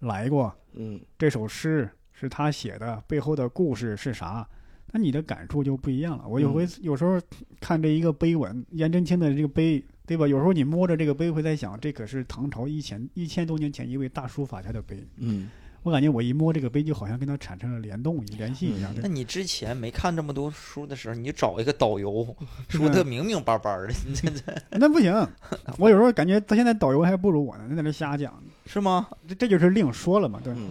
[0.00, 4.46] 来过，嗯这首诗是他写的，背后的故事是啥？
[4.94, 6.28] 那你的感触就不一样了。
[6.28, 7.18] 我有回、有时候
[7.60, 10.28] 看这一个碑文，颜真卿的这个碑，对吧？
[10.28, 15.02] 有时候你摸着这个碑，会在想，这可是唐朝一千一千多年前一位大书法家的碑。
[15.16, 15.48] 嗯，
[15.82, 18.94] 我感觉我一摸这个碑，就好像跟它产生了联动、联系一样。
[19.02, 22.34] 那你之前没看这么多书的时候，你就找一个导游，
[22.68, 25.12] 说的明明白白的，你这这那不行，
[25.78, 28.32] 我有时候感觉他现在导游还不如我呢，在那瞎讲。
[28.64, 29.08] 是吗？
[29.26, 30.70] 这这就是另说了嘛，对，嗯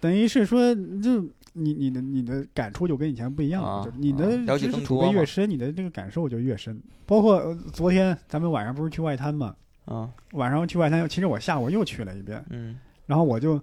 [0.00, 1.20] 等于是说，就
[1.52, 6.80] 你你的你的感触就跟以前不一样了，啊就是你的知识储备越深，你的这个感受就越深。
[7.04, 13.60] 包括呃昨天咱们晚上不是去外滩嘛，啊，晚上去外滩，其实我下午又去了一遍，嗯然后我就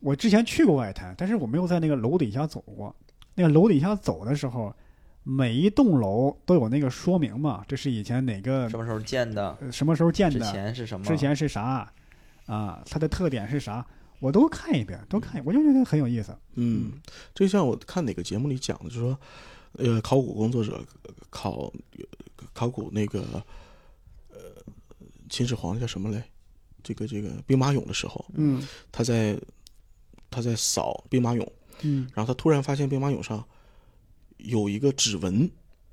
[0.00, 2.94] 我之前去过外滩，但是我没有在那个楼底下走过。
[3.34, 4.74] 那个楼底下走的时候，
[5.22, 9.56] 每一栋楼都有那个说明嘛，这是以前哪个什么时候建的？
[9.60, 11.06] 呃什么时候建的之，前是什么？
[11.06, 11.90] 之前是啥
[12.46, 13.86] 啊，它的特点是啥，
[14.18, 16.36] 我都看一遍，都看一遍，我就觉得很有意思。
[16.54, 16.92] 嗯，
[17.34, 19.18] 就像我看哪个节目里讲的，就是说，
[19.72, 21.72] 呃，考古工作者呃考
[22.52, 23.42] 考古那个
[24.30, 24.36] 呃
[25.28, 26.24] 秦始皇叫什么来？
[26.82, 29.38] 这个这个兵马俑的时候，嗯他在
[30.30, 31.46] 他在扫兵马俑，
[31.82, 33.44] 嗯，然后他突然发现兵马俑上
[34.38, 35.50] 有一个指纹，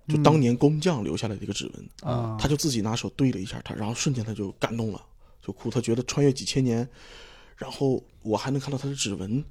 [0.08, 5.02] 就当年工匠留下来的一个指纹，啊，他就自己拿手对了一下他，然后瞬间他就感动了，
[5.42, 5.70] 就哭。
[5.70, 6.88] 他觉得穿越几千年，
[7.56, 9.44] 然后我还能看到他的指纹，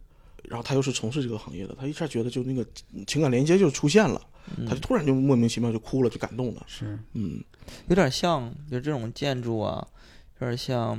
[0.45, 2.65] 然后他又是从事这个行业的，他一下觉得就那个
[3.07, 4.21] 情感连接就出现了，
[4.67, 6.65] 他就突然就莫名其妙就哭了，就感动了。
[6.69, 6.99] 是。
[7.13, 7.43] 嗯。
[7.89, 9.87] 有点像就这种建筑啊，
[10.39, 10.97] 有点像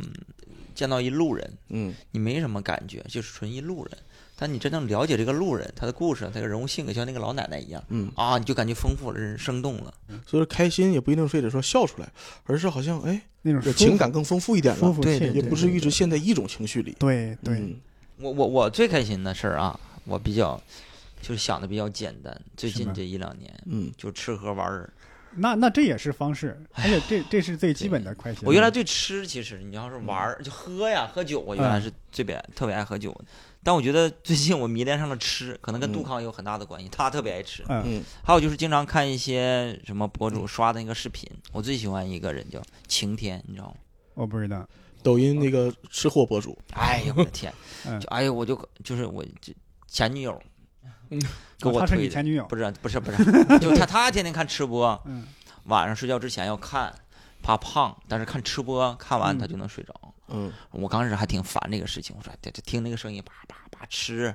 [0.77, 3.97] 见到一路人，嗯你没什么感觉，就是纯一路人。
[4.39, 9.91] 但你真正了解这个路人，他的故事，他的人物性格，像那个老奶奶一样嗯，啊，你就感觉丰富了，人生动了。
[10.27, 12.07] 所以说开心也不一定非得说笑出来，
[12.43, 16.95] 而是好像哎，那种情感更丰富一点了，对对也不是一直陷在一种情绪里。
[16.99, 17.75] 对对，嗯
[18.19, 20.61] 我我我最开心的事儿啊，我比较
[21.19, 22.39] 就是想的比较简单。
[22.55, 24.93] 最近这一两年，嗯就吃喝玩儿。
[25.37, 28.41] 那那这也是方式，而且这这是最基本的快捷。
[28.43, 33.25] 我原来对吃，其实你要是玩儿就喝呀，喝酒，我原来嗯是最别特别爱喝酒的。
[33.63, 37.63] 但我觉得最近我迷恋上了吃，可能跟杜嗯康有很大的关系，他特别爱吃。
[37.67, 43.75] 嗯嗯还有就是经常看一些什么博主刷的那个视频，我最喜欢一个人叫晴天，你知道吗？
[44.13, 44.67] 我不知道，
[45.03, 47.53] 抖音那个吃货博主，哎呦我的天，
[47.85, 49.53] 嗯就哎呦我就就是我这
[49.87, 50.41] 前女友，
[51.09, 51.19] 嗯
[51.59, 53.25] 给我哦她是你前女友不，是不是不是，
[53.59, 55.25] 就他他天天看吃播，嗯
[55.65, 56.93] 晚上睡觉之前要看，
[57.41, 59.93] 怕胖，但是看吃播看完嗯他就能睡着。
[60.29, 64.33] 嗯我刚开始还挺烦这个事情，我说哎这这听那个声音叭叭叭吃，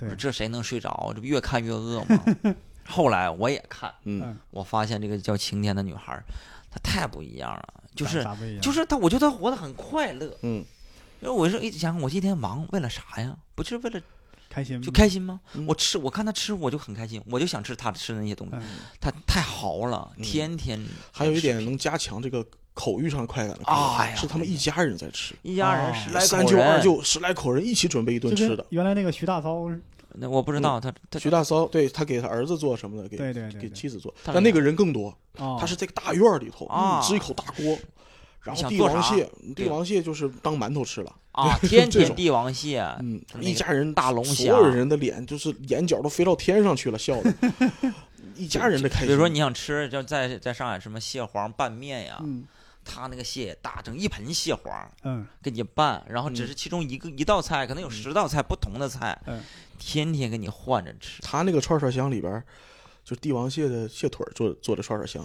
[0.00, 1.12] 我说这谁能睡着？
[1.14, 2.54] 这不越看越饿吗？
[2.86, 6.20] 后来我也看，嗯嗯，我发现这个叫晴天的女孩，
[6.70, 8.26] 她太不一样了，就是
[8.60, 10.36] 就是她，我觉得她活得很快乐。
[10.42, 10.64] 嗯
[11.20, 13.36] 因为我是一直想，我今天忙为了啥呀？
[13.54, 14.00] 不就是为了
[14.52, 15.40] 开心就开心吗？
[15.54, 15.64] 嗯。
[15.66, 18.54] 我吃，我看他吃，我就很开心，我就想吃他吃的那些东西。
[18.56, 18.62] 嗯。
[19.00, 20.22] 她太豪了，嗯。
[20.22, 20.78] 天天
[21.10, 22.44] 还有一点能加强这个
[22.74, 28.64] 口欲上的快感的啊哎是他们一家人在吃，一家人哦十来三舅口人，二舅十来口人一起准备一顿吃的。
[28.70, 29.70] 原来那个徐大骚，
[30.14, 33.62] 那我不知道他他徐大骚对他给他儿子做什么的，给对对对对。
[33.62, 37.00] 给妻子做，但那个人更多，哦，他是这个大院里头啊。
[37.02, 37.78] 支一口大锅，
[38.42, 47.34] 然后帝王蟹，帝王蟹就是当馒头吃了，啊，天天帝王蟹，嗯，一家人大龙虾所有人的脸就是眼角都飞到天上去了，笑的，
[48.36, 49.08] 一家人的开心。
[49.08, 52.44] 比如说你想吃，就在在上海什么蟹黄拌面呀，嗯
[52.84, 59.40] 他那个蟹也大，整一盆蟹黄嗯给你拌，然后只嗯是其中一个一道菜，可能有十道菜不同的菜，嗯
[59.78, 62.44] 天天给你换着吃，他那个串串香里边儿，
[63.04, 65.24] 就帝王蟹的蟹腿做做的串串香，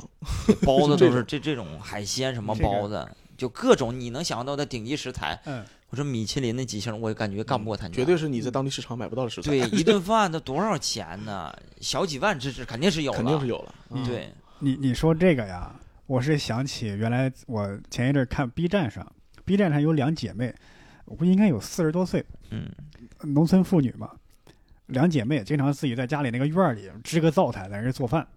[0.62, 3.08] 包子都是这这种海鲜什么包子，
[3.38, 5.40] 就各种你能想到的顶级食材。
[5.46, 11.54] 嗯，我说米其林那几星，我感觉干不过他家，绝对是你在当地市场买不到的食材，对 一顿饭都多少钱呢？
[11.80, 13.76] 小几万这是肯定是有了，肯定是有了。
[13.92, 15.74] 嗯对，你你说这个呀，
[16.08, 19.06] 我是想起原来我前一阵儿看 B 站上
[19.46, 20.54] ，B 站上有两姐妹，
[21.06, 22.70] 我估计应该有四十多岁，嗯，
[23.22, 24.12] 农村妇女嘛，
[24.88, 28.28] 两姐妹经常自己在家里那个院儿里支个灶台在那儿做饭，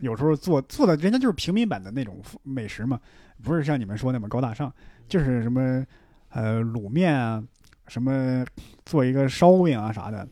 [0.00, 2.98] 有时候做做的人家就是平民版的那种美食嘛，
[3.42, 4.72] 不是像你们说那么高大上，
[5.08, 5.84] 就是什么
[6.30, 7.42] 呃卤面啊，
[7.86, 8.44] 什么
[8.84, 10.26] 做一个烧饼啊啥的。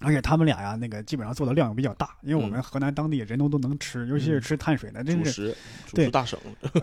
[0.00, 5.54] 而且他们俩呀，那个基本上做的量比较大，因为我们河南当地人都都能吃，尤其是吃碳水的，真是
[5.92, 6.38] 对食大省，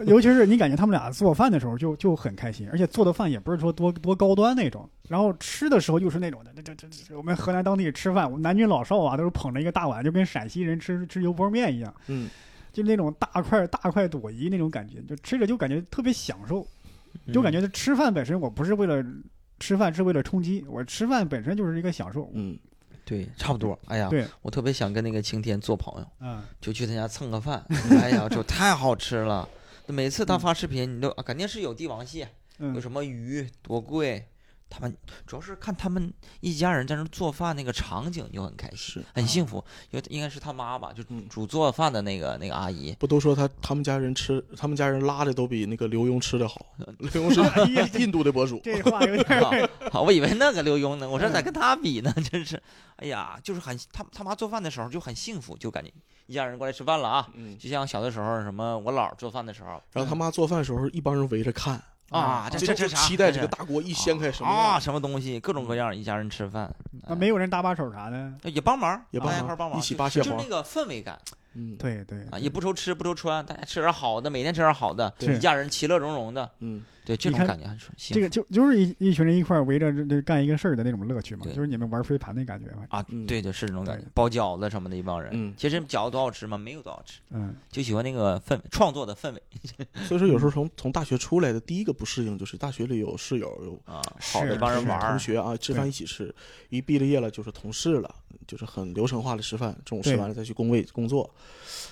[0.06, 12.30] 尤其是你感觉他们俩做饭的时候就就很开心，而且做的饭也不是说多多高端那种，然后吃的时候又是那种的，这这这这我们河南当地吃饭，我们男女老少啊都是捧着一个大碗，就跟陕西人吃吃油泼面一样，嗯，
[12.72, 16.66] 就那种大块大块朵颐那种感觉，就吃着就感觉特别享受，
[17.34, 19.04] 就感觉这吃饭本身我不是为了
[19.60, 22.56] 吃饭，是为了充饥，我吃饭本身就是一个享受，嗯，
[23.08, 23.80] 对，差不多。
[23.86, 24.10] 哎呀，
[24.42, 27.66] 我特别想跟那个晴天做朋友，嗯，就去他家蹭个饭。
[28.02, 29.48] 哎呀，就太好吃了。
[29.86, 32.28] 每次他发视频，你都啊肯定是有帝王蟹，
[32.58, 34.28] 有嗯什么鱼多贵。
[34.70, 34.96] 他们
[35.26, 39.04] 主要是看他们一家人在那做饭那个场景就很开心，是。
[39.14, 39.64] 很幸福。
[39.92, 42.96] 因为应该是他妈吧，就嗯煮做饭的那个那个阿姨。
[43.00, 46.66] 不都说他他们家人吃，他们家人拉的都比那个刘墉吃的好。
[47.00, 52.14] 刘墉是印度的博主， 这话有点儿， 好，我以为那个刘墉呢，我说咋跟他比呢？
[52.32, 52.62] 真是，
[52.98, 55.92] 哎呀，就是很他他妈做饭的时候就很幸福，就感觉
[56.28, 62.98] 一家人过来吃饭了啊，嗯，就像小的时候什么我姥做饭的时候然后他妈做饭的时候，一帮人围着看，啊，这这这这啥？
[62.98, 66.74] 期待这个大锅一掀开什么啊，什么东西，各种各样，一家人吃饭
[67.08, 69.28] 那没有人搭把手啥的，也帮忙，也帮
[69.58, 71.20] 忙，一起扒蟹黄就那个氛围感
[71.58, 77.92] 嗯，对对啊，也不愁吃不愁穿，大家吃点好的，每天吃点好的，是一家人其乐融融的，嗯，对这种感觉很爽。
[77.98, 81.54] 幸这个就就是一一群人一块围着这这干一个事儿的那种乐趣嘛，对。
[81.54, 82.86] 就是你们玩飞盘那感觉嘛。
[82.90, 83.26] 啊，嗯。
[83.26, 84.06] 对对，是这种感觉。
[84.14, 85.54] 包饺子什么的一帮人，嗯。
[85.58, 86.58] 其实饺子多好吃吗？
[86.58, 89.42] 没有多好吃，嗯，就喜欢那个氛围，创作的氛围。
[90.06, 96.34] 所以说有时候从从大学出来的第一个不适应就是大学里有室友有啊，好的一帮人玩，同学啊，吃饭一起吃，
[96.70, 98.16] 一毕了业了就是同事了，
[98.46, 101.30] 就是很流程化的吃饭，中午吃完了再去工位工作，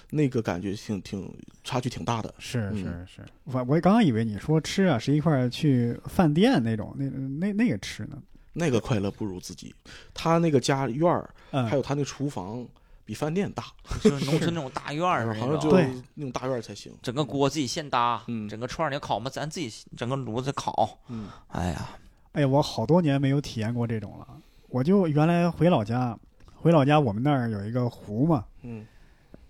[0.10, 1.34] 那个感觉挺挺
[1.64, 2.34] 差距挺大的。
[2.38, 8.22] 是嗯是是，我我刚刚以为你说吃啊是一块儿去饭店那种，那那那个吃呢。
[8.58, 9.76] 那个快乐不如自己，
[10.14, 12.66] 他那个家院儿嗯，还有他那厨房
[13.04, 13.66] 比饭店大，
[14.02, 16.94] 就是农村那种大院儿 好像只有对那种大院儿才行。
[17.02, 20.98] 整个锅自己现搭，嗯整个串儿你要烤嘛，咱自己整个炉子烤。
[21.10, 21.90] 嗯哎呀，
[22.32, 24.26] 哎呀，我好多年没有体验过这种了。
[24.70, 26.18] 我就原来回老家，
[26.66, 28.84] 回老家我们那儿有一个湖嘛，嗯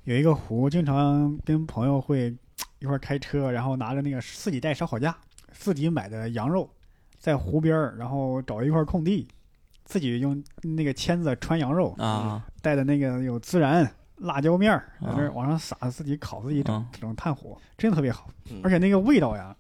[0.04, 2.36] 有一个湖，经常跟朋友会
[2.80, 5.16] 一块儿开车，然后拿着那个自己带烧烤架，
[5.54, 6.70] 自己买的羊肉，
[7.18, 9.26] 在湖边儿，然后找一块空地，
[9.86, 18.30] 自己用那个签子穿羊肉，啊，带的那个有孜然、辣椒面儿，在那儿啊往上撒，自己烤，自己整嗯整炭火，真的特别好。
[18.52, 19.56] 嗯，而且那个味道呀，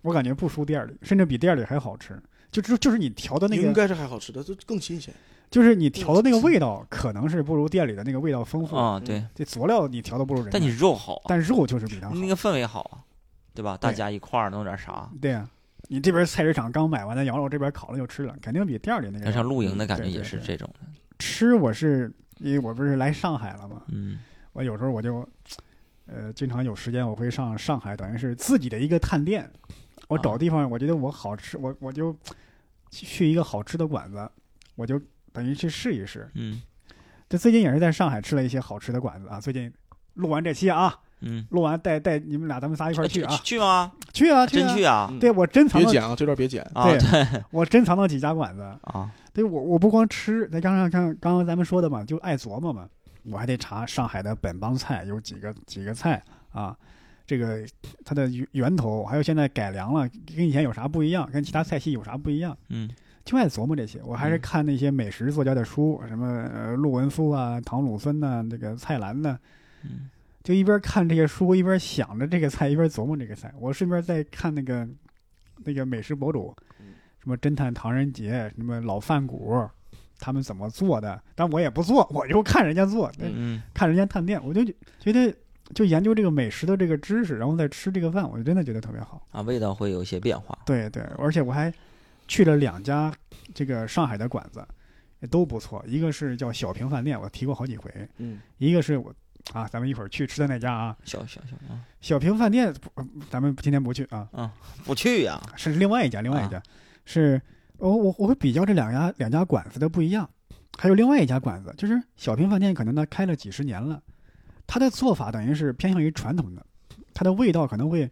[0.00, 2.18] 我感觉不输店里，甚至比店里还好吃。
[2.50, 5.12] 就就就是你调的那个，应该是还好吃的，就更新鲜。
[5.50, 8.76] 就是你调的那个味道，可能是不如店里的那个味道丰富。
[8.76, 12.14] 啊，对，这佐料你调的不如人家，但你肉好啊，但肉就是比它好。
[12.14, 13.04] 那个氛围好啊，
[13.54, 13.76] 对吧？
[13.76, 15.48] 大家一块儿弄点啥，对呀、
[15.88, 20.86] 你这边菜市场刚买完的羊肉，这边烤了就吃了，肯定比店里那个像上露营的感觉也是这种的。
[21.18, 21.54] 吃。
[21.54, 24.18] 我是因为我不是来上海了嘛，嗯
[24.52, 25.26] 我有时候我就，
[26.06, 29.48] 呃，经常有时间我会上上海，等于是自己的一个探店。
[30.08, 32.16] 我找啊地方，我觉得我好吃，我我就
[32.90, 34.30] 去一个好吃的馆子，
[34.74, 35.00] 我就
[35.38, 36.28] 等于去试一试。
[36.34, 36.60] 嗯
[37.28, 39.38] 这最近也是在上海吃了一些好吃的馆子啊。
[39.40, 39.72] 最近
[40.14, 43.92] 录完这期啊，嗯，录完带带你们俩咱们仨一块儿去去啊，去吗？
[44.12, 44.66] 去啊去啊！
[44.66, 45.08] 真去啊？
[45.10, 46.62] 嗯对我珍藏了，别剪啊，这段别剪。
[46.74, 48.62] 啊，对对我珍藏了几家馆子。
[48.82, 52.88] 啊，对我我不光吃，再加上像刚刚咱们说的嘛，就爱琢磨嘛，
[53.30, 56.74] 我还得查上海的本帮菜有几个几个菜啊，
[57.26, 57.62] 这个
[58.06, 62.88] 它的源源头，还有现在改良了，跟以前有啥不一样，跟其他菜系有啥不一样，嗯
[63.28, 64.00] 就爱琢磨这些。
[64.02, 69.38] 我还是嗯看那些美食作家的书，什么呃陆文夫啊、唐鲁孙呐、这个蔡澜呐、
[69.84, 70.08] 嗯
[70.42, 73.52] 就一边看这些书，一边想着这个菜，一边琢磨这个菜。
[73.60, 74.88] 我顺便在看那个
[75.62, 76.86] 那个美食博主，嗯
[77.22, 79.68] 什么侦探唐人杰，什么老饭骨，
[80.18, 81.20] 他们怎么做的。
[81.34, 84.64] 但我也不做，我就看人家做，嗯嗯看人家探店，我就
[84.98, 85.34] 觉得
[85.74, 89.20] 就研究这个美食的这个知识，然后再吃这个饭，我就真的觉得特别好。
[89.32, 90.58] 啊，味道会有一些变化。
[90.64, 91.70] 对对，而且我还
[92.28, 93.12] 去了两家
[93.52, 94.64] 这个上海的馆子，
[95.20, 95.82] 也都不错。
[95.88, 99.12] 一个是叫小平饭店，我提过好几回；嗯一个是我
[99.52, 102.90] 啊，咱们一会儿去吃的那家啊，小小小啊，小平饭店，不
[103.30, 104.52] 咱们今天不去啊，啊
[104.84, 105.40] 不去呀？
[105.56, 106.62] 是另外一家，另外一啊家，
[107.04, 107.40] 是
[107.78, 110.28] 我我我会比较这两家两家馆子的不一样。
[110.76, 114.00] 还有另外一家馆子，就是小平饭店，可能它开了几十年了，
[114.66, 116.64] 它的做法等于是偏向于传统的，
[117.12, 118.08] 它的味道可能会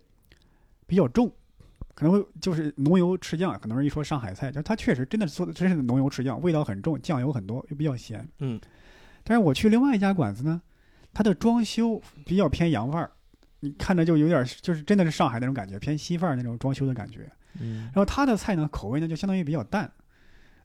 [0.87, 1.31] 比较重，
[1.97, 8.29] 可能会就是浓油赤酱，可能是一说上海菜，就它确实真的做的真是浓油赤酱，味道很重，酱油很多，又比较咸。
[8.41, 8.61] 嗯，
[9.25, 10.61] 但是我去另外一家馆子呢，
[11.15, 13.11] 它的装修比较偏洋范儿，
[13.61, 17.29] 你看着就有点就是真的是上海那种感觉，偏西范儿那种装修的感觉。
[17.59, 19.91] 嗯然后它的菜呢，口味呢就相当于比较淡。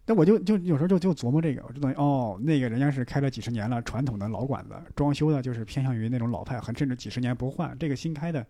[0.04, 7.78] 但我就就有时候就就琢磨这个，我就等于哦，那个人家是开了几十年了，传统的老馆子，装修的就是偏向于那种老派，很甚至几十年不换。
[7.80, 8.46] 这个新开的，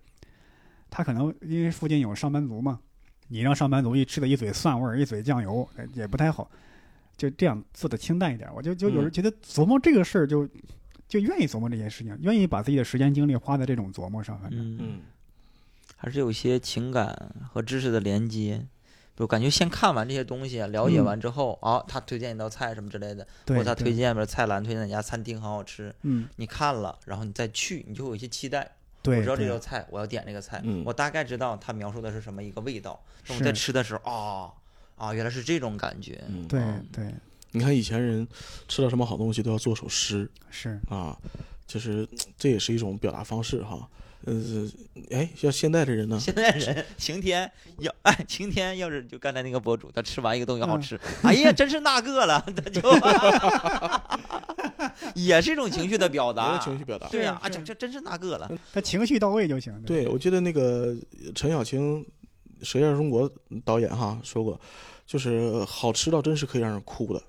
[0.91, 2.79] 他可能因为附近有上班族嘛，
[3.29, 6.51] 你让上班族一吃的一嘴蒜味儿，一嘴酱油，哎也不太好。
[7.17, 10.47] 就这样做的清淡一点，我就就有时候觉得琢磨这个事儿就
[11.07, 14.39] 就愿意琢磨这件事情，愿意把自己的时间精力花在这种琢磨上。
[14.39, 14.99] 反正嗯，嗯
[15.95, 18.67] 还是有一些情感和知识的连接。
[19.13, 28.71] 就感觉先看完这些东西，了解完之后、啊，他推荐一道菜什么之类的，或对者他推荐，比如菜篮推荐哪家餐厅很好吃，嗯，你看了，然后你再去，你就会有一些期待。
[29.01, 33.01] 对，我知道这道菜，我要点这个菜，嗯我大概知道他描述的是什么一个味道。
[33.27, 34.51] 那我在吃的时候，啊
[34.95, 36.23] 啊，原来是这种感觉。
[36.27, 37.15] 嗯，对嗯对
[37.51, 38.27] 你看以前人
[38.67, 41.17] 吃到什么好东西都要做首诗是，啊，
[41.67, 43.89] 就是这也是一种表达方式哈。
[44.23, 44.35] 呃，
[45.09, 52.81] 哎，像现在的人呢，现在人晴天要哎，晴天要是就刚才那个博主，他吃完一个东西好嗯吃，哎呀，真是那个了，他就
[55.15, 56.65] 也是一种情绪的表也达是。
[56.65, 57.07] 情绪表达。
[57.09, 58.51] 对呀、啊，是这这真是那个了。
[58.73, 59.81] 他情绪到位就行。
[59.83, 60.95] 对，我记得那个
[61.35, 62.03] 陈小青，
[62.61, 63.29] 《舌尖中国》
[63.63, 64.59] 导演哈说过，
[65.05, 67.21] 就是好吃到真是可以让人哭的，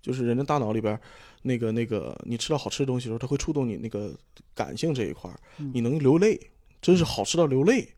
[0.00, 0.98] 就是人的大脑里边
[1.42, 4.12] 那个那个，你吃到好吃的东西的时候，它会触动你那个
[4.54, 6.38] 感性这一块你能流泪，
[6.80, 7.88] 真是好吃到流泪。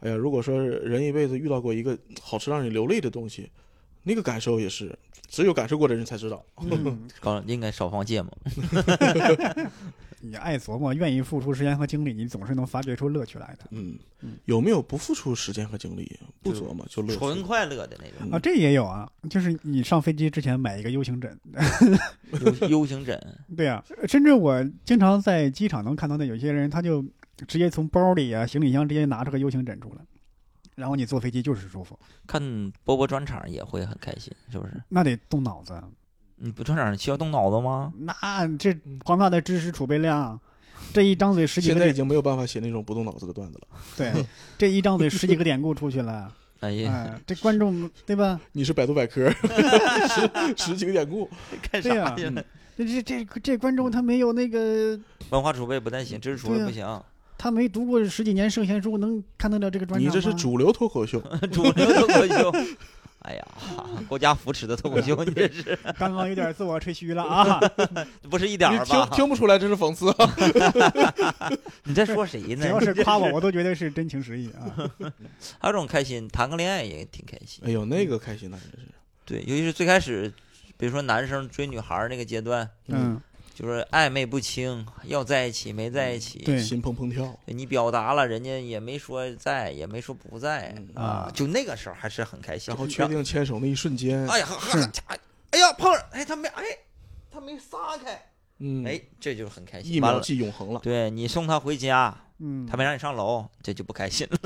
[0.00, 3.50] 哎呀，如果说人一辈子遇到过一个好吃让你流泪的东西，
[4.04, 4.96] 那个感受也是
[5.28, 6.44] 只有感受过的人才知道。
[6.62, 8.32] 嗯， 高应该少放芥末。
[10.20, 17.42] 你爱琢磨，愿意付出时间和精力，你总是能发掘出乐趣来的嗯嗯，有没有不付出时间和精力，不琢磨就乐纯？
[17.42, 18.38] 快乐的那种啊。
[18.38, 21.38] 这也有啊，就是你上飞机之前买一个 U 型枕
[22.62, 23.20] ，U U 型枕，
[23.54, 27.04] 对啊、甚至我经常在机场能看到的有些人，他就
[27.46, 30.02] 直接从包里啊、行李箱直接拿出个 U 型枕出来，
[30.74, 34.82] 然后你坐飞机就是舒服，看波波专场也会很开心，是不是？
[34.88, 35.80] 那得动脑子。
[36.36, 37.92] 你不专场需要动脑子吗？
[37.98, 38.14] 那
[38.58, 40.38] 这庞大的知识储备量，
[40.92, 43.78] 这一张嘴十几个现在已，经没有办法写那种不动脑子的段子了。
[43.96, 44.12] 对，
[44.58, 48.40] 这一张嘴十几个典故出去了， 哎呀，哎，这观众对吧？
[48.52, 49.30] 你是百度百科，
[50.08, 51.30] 十十几个典故，
[51.70, 52.16] 干啥？
[52.76, 54.98] 这这这这观众他没有那个，
[55.30, 56.84] 文化储备不太行，知识储备不行，
[57.36, 60.12] 他没读过十几年圣贤书，能看得了这个专场你？
[60.12, 61.20] 这是主流脱口秀。
[61.52, 62.52] 主流脱口秀。
[63.24, 63.46] 哎呀，
[64.06, 67.58] 国家扶持的脱口秀，你这是刚刚有点自我吹嘘了啊！
[68.28, 69.16] 不是一点你听儿吧？
[69.16, 71.50] 听不出来这是讽刺啊？
[71.84, 72.60] 你在说谁呢？
[72.60, 74.90] 只要是夸我，我都觉得是真情实意啊。
[75.58, 77.64] 还有种开心，谈个恋爱也挺开心。
[77.64, 78.88] 哎呦，那个开心那真是。
[79.24, 80.30] 对，尤其是最开始，
[80.76, 83.18] 比如说男生追女孩那个阶段，嗯，
[83.54, 87.38] 就是暧昧不清，要在一起没在一起，对心砰砰跳。
[87.46, 92.72] 你表达了，人家也没说在，也没说不在嗯啊就那个时候还是很开心。
[92.72, 95.18] 然后确定牵手那一瞬间，哎呀，哈哈哎
[95.52, 96.64] 哎呀，碰上，哎，他没，哎，
[97.30, 98.20] 他没撒开，
[98.58, 99.92] 嗯，哎，这就很开心。
[99.92, 100.80] 一秒，即永恒了。
[100.80, 102.12] 对你送他回家，
[102.46, 104.38] 嗯，他没让你上楼，这就不开心了。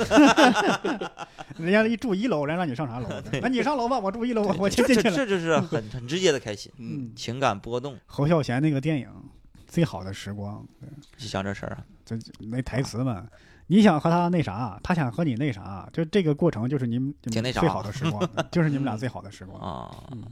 [1.59, 3.09] 人家一住一楼，人家让你上啥楼？
[3.43, 5.17] 那你上楼吧，我住一楼，我我这这先进去了。
[5.17, 9.09] 这就是 很很直接的开心，嗯，情感波动，侯孝贤那个电影
[9.67, 10.65] 《最好的时光》，
[11.21, 11.85] 就像这事儿啊。
[12.05, 13.27] 这那台词嘛，
[13.67, 17.13] 你想和他那啥，他想和你那啥，就这个过程就是你们
[17.53, 20.25] 最好的时光， 就是你们俩最好的时光，啊嗯，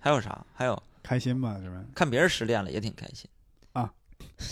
[0.00, 0.44] 还有啥？
[0.52, 1.82] 还有开心嘛，是不是？
[1.94, 3.30] 看别人失恋了也挺开心
[3.72, 3.90] 啊。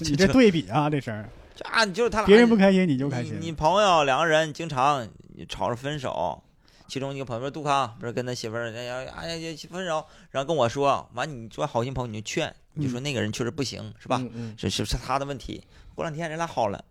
[0.01, 1.31] 你这对比啊，这事儿，就
[1.65, 3.47] 啊，你就是他俩，别人不开心你就开心你。
[3.47, 5.09] 你朋友两个人经常
[5.49, 6.43] 吵着分手，
[6.89, 14.19] 其中一个朋友杜康不是跟他媳妇儿哎呀哎呀分手，然后跟我说，完你做好心朋友你就劝，你就说那个人确实不行，是吧？
[14.19, 15.63] 嗯嗯，是是是他的问题。
[15.95, 16.85] 过两天人俩好了，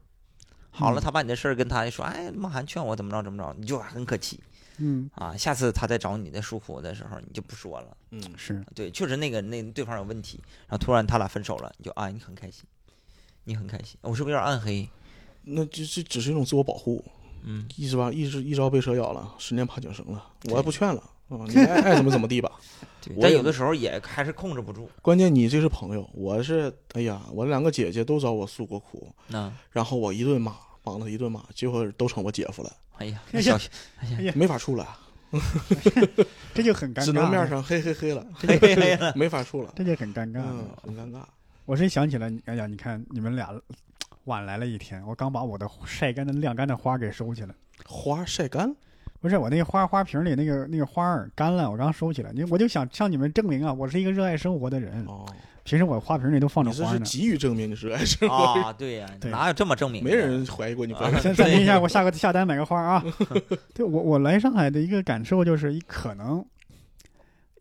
[0.69, 4.39] 好了，嗯他把你的事儿跟他一说，哎，梦涵劝我怎么着怎么着，你就很可气
[4.77, 5.35] 嗯，啊。
[5.35, 7.97] 下次他再找你的诉苦的时候，你就不说了。
[8.11, 12.63] 嗯，是，对，确实那个那对方有问题，然后突然他俩分手了，你就啊，你很开心，
[13.43, 13.97] 你很开心。
[14.01, 14.87] 我是不是有点暗黑？
[15.43, 17.03] 那这这只是一种自我保护，
[17.43, 20.23] 嗯，意思吧，一只一朝被蛇咬了，十年怕井绳了。
[20.45, 22.51] 我也不劝了啊，你爱爱怎么怎么地吧。
[23.01, 24.89] 对，我有的时候也还是控制不住。
[25.01, 33.69] 关键你这是朋友，我是哎呀，我两个姐姐都找我诉过苦，那，然后我一顿骂，帮了一顿骂，结果都成我姐夫了，哎呀，哎呀小
[34.01, 34.85] 哎呀，没法处了，
[36.53, 39.13] 这就很尴尬，只能面上嘿嘿嘿了，嘿嘿嘿了。
[39.15, 40.41] 没法处了，这就很尴尬。
[40.41, 41.23] 嗯，很尴尬。
[41.69, 43.53] 我是想起来，哎呀，你看你们俩
[44.23, 47.53] 晚来了一天，我刚把我的晒干的晾干的花给收起来。
[47.85, 48.75] 花晒干，
[49.21, 52.31] 不是我那个花花瓶里那个那个花儿干了，我刚收起来。
[52.33, 55.05] 你我就想向你们证明啊，我是一个热爱生活的人。
[55.05, 55.23] 哦，
[55.63, 57.05] 平时我花瓶里都放着你这是花呢。
[57.05, 60.01] 急于证明你是爱生活，啊，对呀， 对哪有这么证明？
[60.03, 63.05] 没人怀疑过你不爱啊先暂停一下，我下个下单买个花啊。
[63.75, 66.43] 对我我来上海的一个感受就是，一可能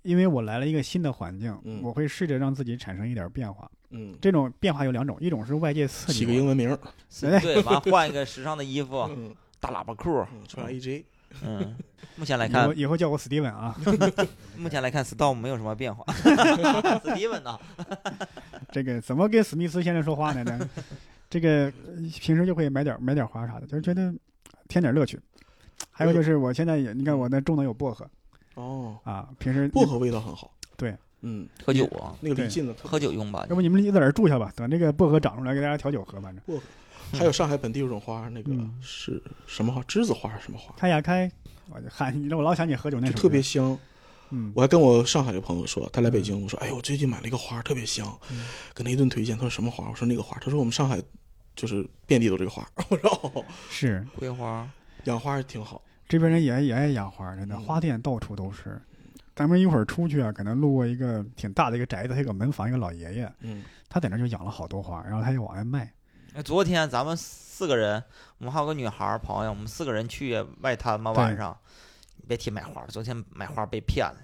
[0.00, 3.70] 因为我来了一个新的环境，嗯我会试着让自己产生一点变化。
[3.90, 6.78] 嗯，这种变化有两种，一种是外界刺激起个，英文名儿，
[7.26, 7.40] 哎。
[7.40, 11.04] 对，完换一个时尚的衣服，嗯，大喇叭裤，嗯穿 AJ，
[11.42, 11.76] 嗯，
[12.16, 13.74] 目前来以后看，以后叫我史蒂文啊。
[14.56, 16.04] 目前来看，Storm 没有什么变化。
[16.12, 17.58] 史蒂文呢，
[18.70, 20.44] 这个怎么跟史密斯先生说话呢？
[20.44, 20.58] 这
[21.38, 24.12] 这个呃平时就会买点买点花啥的，就是觉得
[24.68, 25.18] 添点乐趣。
[25.90, 28.08] 还有就是我现在也，你看我那种的有薄荷。
[28.54, 30.50] 哦，啊，平时薄荷味道很好。
[30.76, 33.54] 对，嗯，喝酒啊，那个对离劲的特别喝酒用吧要。
[33.54, 36.62] 不你们在这儿住下吧，等这个薄荷长出来给大家调酒喝，反正薄荷
[37.18, 39.80] 还有上海本地有种花，那个嗯是什么花？
[39.82, 40.74] 栀子花还是什么花？
[40.76, 41.30] 开呀开，
[41.70, 43.76] 我就喊你，我老想你喝酒那特别香。
[44.30, 48.06] 嗯我还跟我上海的朋友说，他来北京，我说：“哎呦，我最近买了一个花，特别香。
[48.30, 48.44] 嗯”
[48.74, 49.88] 跟他一顿推荐，他说什么花？
[49.88, 50.38] 我说那个花。
[50.38, 51.02] 他说我们上海
[51.56, 52.68] 就是遍地都这个花。
[52.90, 54.68] 我说哦，是桂花，
[55.04, 55.80] 养花挺好。
[56.06, 58.78] 这边人也也爱养花，真的嗯花店到处都是。
[59.38, 65.92] 咱们一会儿出去啊，可能路过一个挺大的一个宅子，他有个门房，一个老爷爷，嗯，他在那就养了好多花，然后他就往外卖。
[66.34, 68.02] 哎昨天咱们四个人，
[68.38, 71.56] 我们还有个女孩朋友，我们四个人去外滩嘛，晚上，
[72.26, 74.16] 别提买花了，昨天买花被骗了。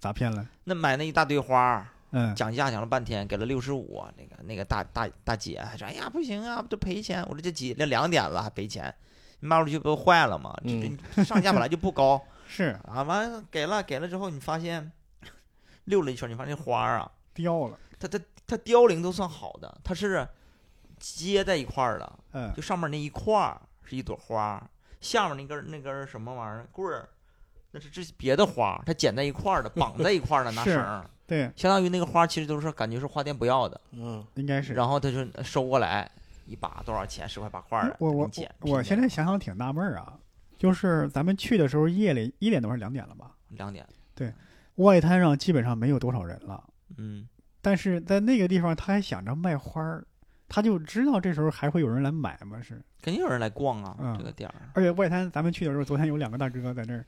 [0.00, 0.48] 咋骗了？
[0.64, 7.22] 那买那一大堆花，嗯，讲价讲了半天，给了六十五，那个那个大大大姐还说，哎呀不行啊，这赔钱。
[7.24, 8.92] 我说这几这两点了还赔钱，
[9.40, 10.58] 卖出去不都坏了吗？
[10.64, 12.18] 这嗯这上架本来就不高
[12.52, 12.78] 是。
[12.84, 14.92] 啊，完了给了给了之后，你发现
[15.84, 20.28] 溜了一圈，你发现花儿啊，掉了，它它它凋零都算好的，它是
[20.98, 24.62] 接在一块儿的，嗯，就上面那一块儿是一朵花，
[25.00, 27.08] 下面那根儿那根儿什么玩意儿棍儿，
[27.70, 34.74] 那是这别的花，它剪在一块儿的，绑在一块儿的 拿绳儿，对，相当于那个花其实都是感觉是花店不要的，嗯，应该是。
[34.74, 36.08] 然后他就收过来
[36.46, 38.30] 一把多少钱，十块八块的，我我
[38.60, 40.12] 我现在想想挺纳闷儿啊，
[40.62, 43.32] 就是咱们去的时候夜里一点多还是两点了吧？
[43.48, 43.84] 两点，
[44.14, 44.32] 对
[44.76, 46.62] 外滩上基本上没有多少人了，
[46.98, 47.26] 嗯，
[47.60, 50.06] 但是在那个地方他还想着卖花儿，
[50.48, 52.62] 他就知道这时候还会有人来买嘛？
[52.62, 57.04] 是，肯定有人来逛啊，嗯这个店儿而且外滩咱们去的时候，昨天有两个大哥在那儿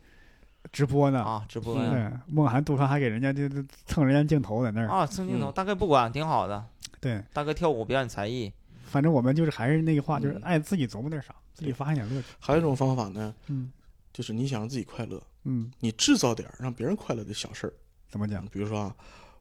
[0.73, 1.23] 直播呢。
[1.23, 4.89] 啊，直播嗯呀对，梦涵、杜康还给人家就就蹭人家镜头在那儿。
[4.89, 6.67] 啊，蹭镜头，嗯大哥不管，挺好的，
[7.01, 8.53] 对，大哥跳舞表演才艺，
[8.95, 12.29] 反正我们就是还是那句话，就是嗯爱自己琢磨点啥，自己发现点乐趣。
[12.39, 13.73] 还有一种方法呢，嗯
[14.13, 17.73] 就是你想让自己快乐，嗯，你制造点让别人快乐的小事儿。
[18.09, 18.47] 怎么讲？
[18.47, 18.97] 比如说啊，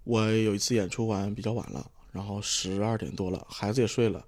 [0.06, 4.26] 我有一次演出完比较晚了，然后十二点多了，孩子也睡了，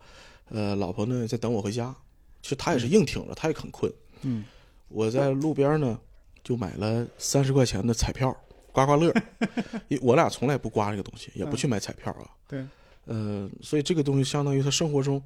[0.50, 1.96] 呃，老婆呢在等我回家。
[2.44, 3.92] 其实她也是硬挺着，她也很困。
[4.22, 4.46] 嗯，
[4.90, 6.00] 我在路边呢
[6.44, 8.32] 就买了三十块钱的彩票，
[8.72, 9.12] 刮刮乐。
[10.04, 12.30] 我俩从来不刮这个东西，也不去买彩票啊。
[12.48, 12.64] 对，
[13.06, 15.22] 呃，所以这个东西相当于他生活中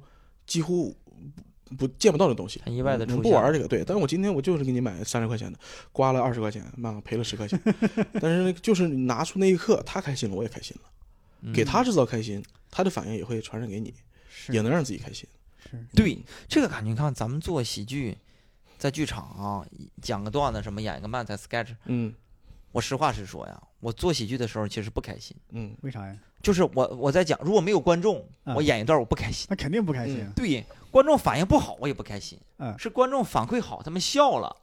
[0.46, 0.96] 几乎
[1.64, 2.60] 不不见不到的东西。
[2.64, 3.84] 很意外的嗯出，不玩这个，对。
[3.84, 5.58] 但是我今天我就是给你买三十块钱的，
[5.92, 7.60] 刮了二十块钱，妈赔了十块钱。
[8.20, 10.90] 但是就是你拿出那一刻，他开心了，我也开心了，
[11.42, 13.94] 嗯给他制造开心，他的反应也会传染给你，
[14.48, 15.28] 也能让自己开心。
[15.70, 16.18] 是，对
[16.48, 18.16] 这个感觉，你看咱们做喜剧，
[18.76, 19.64] 在剧场啊，
[20.02, 22.12] 讲个段子什么，演一个漫才 sketch，嗯
[22.72, 26.16] 我实话实说呀，我做喜剧的时候其实不开心，嗯为啥呀？
[26.42, 29.46] 就是我我在讲，如果没有观众，啊我演一段我不开心。
[29.50, 30.26] 那肯定不开心。
[30.34, 32.38] 对，观众反应不好，我也不开心。
[32.58, 34.54] 嗯是观众反馈好，他们笑了，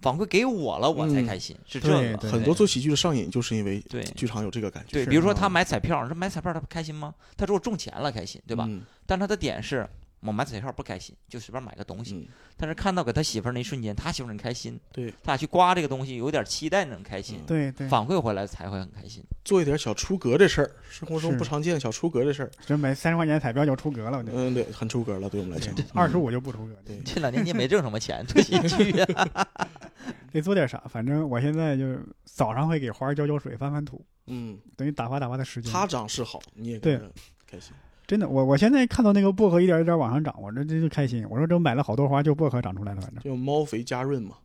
[0.00, 1.56] 反馈给我了，我才嗯开心。
[1.66, 4.92] 是这个，对对很多做喜剧的上瘾，就是因为对剧场有这个感觉。
[4.92, 7.14] 对，比如说他买彩票，说买彩票他不开心吗？
[7.36, 8.64] 他如果中钱了开心，对吧？
[8.68, 9.88] 嗯但他的点是
[10.22, 12.14] 我买彩票不开心，就随便买个东西。
[12.14, 19.22] 嗯，但是看到给他媳妇儿那一瞬间，他媳妇儿很开心，对，他俩去刮这个东西，有点期待那种开心，嗯对对，反馈回来才会很开心。
[19.44, 25.74] 做一点小出格的事儿，生活中不常见小出格的事儿，这买三十块钱彩票就出格了，嗯，对，很出格了，对我们来讲。
[25.92, 29.48] 二十五就不出格，对这两年你也没挣什么钱，对喜剧啊。
[30.32, 30.82] 得做点啥。
[30.88, 35.72] 反正我现在就是早上会给花儿浇浇水、翻翻土，嗯，等于打发打发的时间。
[35.72, 36.98] 它长势好，你也对
[37.46, 37.72] 开心。
[38.12, 41.26] 真的，我我现在看到那个薄荷一点一点往上涨，我这这就开心。
[41.30, 44.36] 我说这买了好多花，就薄荷长出来了，反正就猫肥家润嘛，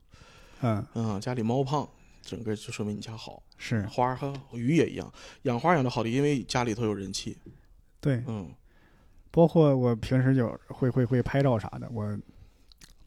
[0.62, 1.86] 嗯嗯，家里猫胖，
[2.22, 3.44] 整个就说明你家好。
[3.58, 5.12] 是花和鱼也一样，
[5.42, 7.38] 养花养的好的，因为家里头有人气。
[8.00, 8.50] 对，嗯
[9.32, 12.18] 包括我平时就会会会拍照啥的，我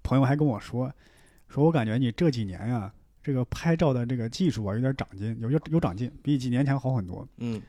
[0.03, 0.93] 朋友还跟我说，
[1.49, 2.93] 说我感觉你这几年呀、
[3.23, 7.27] 这个拍照的这个技术啊有点长进，有有有长进，比几年前好很多。
[7.39, 7.63] 嗯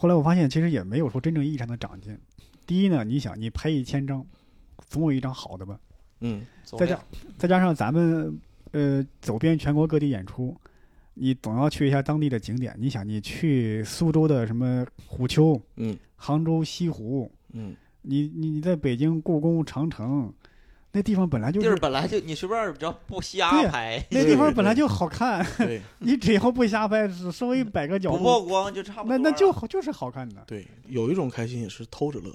[0.00, 2.18] 后来我发现其实也没有说真正意义上的长进。
[2.66, 4.24] 第一呢，你想你拍一千张，
[4.88, 5.78] 总有一张好的吧？
[6.20, 6.98] 嗯再加
[7.36, 8.40] 再加上咱们
[8.70, 10.56] 呃走遍全国各地演出，
[11.12, 12.74] 你总要去一下当地的景点。
[12.78, 20.32] 你想，你去苏州的什么虎丘，嗯杭州西湖，嗯，你你你在北京故宫、长城，
[20.92, 29.16] 那地方本来就地儿是本来就你随便只要不瞎呀拍，那地方本来就好看， 对你只要不瞎拍，稍微摆个角不度，曝光就差不多。
[29.16, 30.42] 那那就好就是好看的。
[30.46, 32.34] 对，有一种开心也是偷着乐，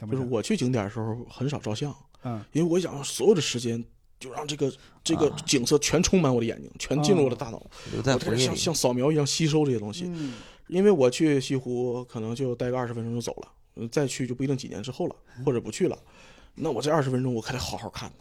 [0.00, 0.24] 就是？
[0.24, 1.94] 我去景点的时候很少照相，
[2.24, 3.82] 嗯，因为我想所有的时间
[4.20, 4.70] 就让这个
[5.02, 7.62] 这个啊景色全充满我的眼睛，全进入我的大脑，
[7.96, 8.36] 我。
[8.36, 10.04] 像像扫描一样吸收这些东西。
[10.06, 10.34] 嗯
[10.68, 15.96] 因为我去西湖可能就待个二十分钟就走了，呃再去就不一定几年之后了，或者不去了。
[16.56, 18.16] 那我这二十分钟我可得好好看呢，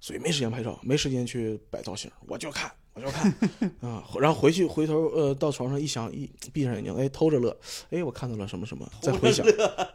[0.00, 3.30] 所以没时间拍照，没时间去摆造型，我就看，我就看
[3.82, 4.02] 啊。
[4.20, 7.56] 然后回去回头呃到床上一想一闭上眼睛，哎偷着乐，
[7.90, 9.44] 哎我看到了什么什么，再回想，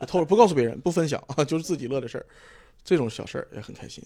[0.07, 2.25] 偷着不告诉别人，不分享啊， 就是自己乐的事儿，
[2.83, 4.03] 这种小事儿也很开心。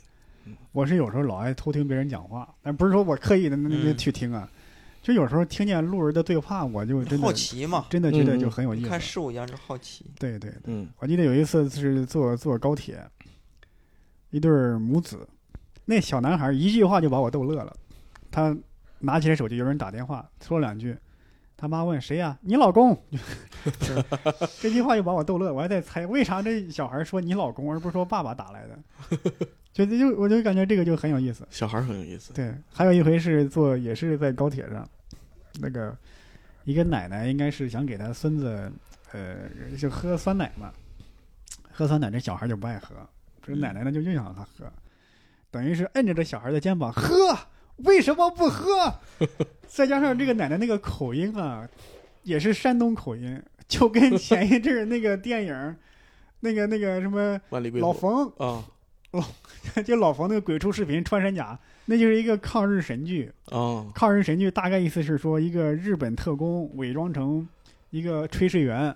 [0.74, 4.50] 我是有时候老爱偷听别人讲话，但不是说我刻意的那那嗯去听啊，
[5.02, 9.00] 就有时候听见路人的对话，我就真的好奇嘛，真的觉得就很有意思看。
[9.00, 10.06] 事物一样就好奇。
[10.20, 13.02] 对对对，嗯我记得有一次是坐坐高铁，
[14.34, 15.28] 一对母子，
[15.86, 17.72] 那小男孩一句话就把我逗乐了。
[18.32, 18.58] 他
[18.98, 20.98] 拿起来手机，有人打电话，说了两句。
[21.56, 23.00] 他妈问谁呀、你老公。
[24.60, 28.80] 这句话就把我逗乐，我还在猜为啥这小孩说你老公，而不是说爸爸打来的。
[29.72, 31.48] 就就我就感觉这个就很有意思。
[31.52, 32.34] 小孩很有意思。
[32.34, 34.90] 对，还有一回是坐也是在高铁上，
[35.62, 35.96] 那个
[36.64, 38.72] 一个奶奶应该是想给她孙子，
[39.12, 39.36] 呃，
[39.78, 40.74] 就喝酸奶嘛，
[41.72, 42.96] 喝酸奶这小孩就不爱喝，
[43.46, 44.72] 这奶奶呢就硬想让他喝，
[45.52, 47.38] 等于是摁着这小孩的肩膀喝，
[47.78, 48.94] 为什么不喝？
[49.68, 51.68] 再加上这个奶奶那个口音啊，
[52.24, 55.76] 也是山东口音，就跟前一阵儿那个电影儿，
[56.40, 57.40] 那个那个什么
[57.80, 58.64] 老冯，啊
[59.12, 59.24] 老
[59.84, 63.32] 就老冯那个鬼畜视频穿山甲，那就是一个抗日神剧。
[63.50, 67.48] 啊抗日神剧大概意思是说，一个日本特工伪装成
[67.92, 68.96] 一个炊事员，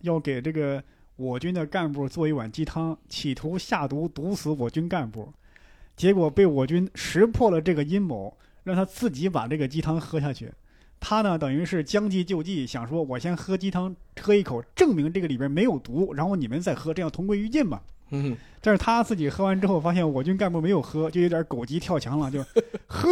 [0.00, 0.82] 要给这个
[1.16, 5.32] 我军的干部做一碗鸡汤，企图下毒毒死我军干部，
[5.96, 10.52] 结果被我军识破了这个阴谋，让他自己把这个鸡汤喝下去。
[11.06, 17.82] 他呢，等于是将计就计，想说我先喝鸡汤，喝一口，证明这个里边没有毒，然后你们再喝，这样同归于尽嘛。
[18.10, 22.42] 嗯但是他自己喝完之后，发现我军干部没有喝，就有点狗急跳墙了，就
[22.88, 23.08] 喝，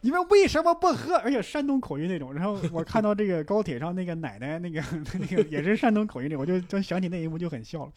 [0.00, 1.16] 你们为什么不喝？
[1.16, 2.32] 而且山东口音那种。
[2.32, 4.82] 然后我看到这个高铁上那个奶奶，那个
[5.18, 7.92] 那个也是山东口音的，我就就想起那一幕就很笑了。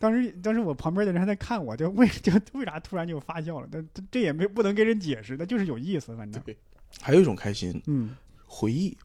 [0.00, 3.68] 当时当时我旁边的人还在看我，就为就为啥突然就发笑了？
[3.70, 6.56] 但这这也没不能跟人解释，那就是有意思，反正对，
[7.00, 8.16] 还有一种开心，嗯，
[8.46, 8.96] 回忆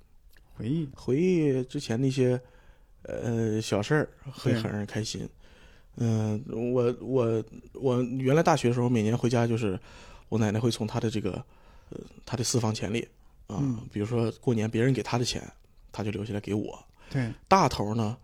[0.56, 2.40] 回忆，回忆之前那些
[3.04, 5.28] 呃小事儿，会很让人开心。
[5.98, 9.80] 嗯、我我我原来大学的时候，每年回家就是
[10.30, 11.32] 我奶奶会从她的这个
[11.90, 13.08] 呃她的私房钱里
[13.48, 15.42] 啊，嗯比如说过年别人给她的钱，
[15.92, 16.78] 她就留下来给我。
[17.10, 18.18] 对，大头呢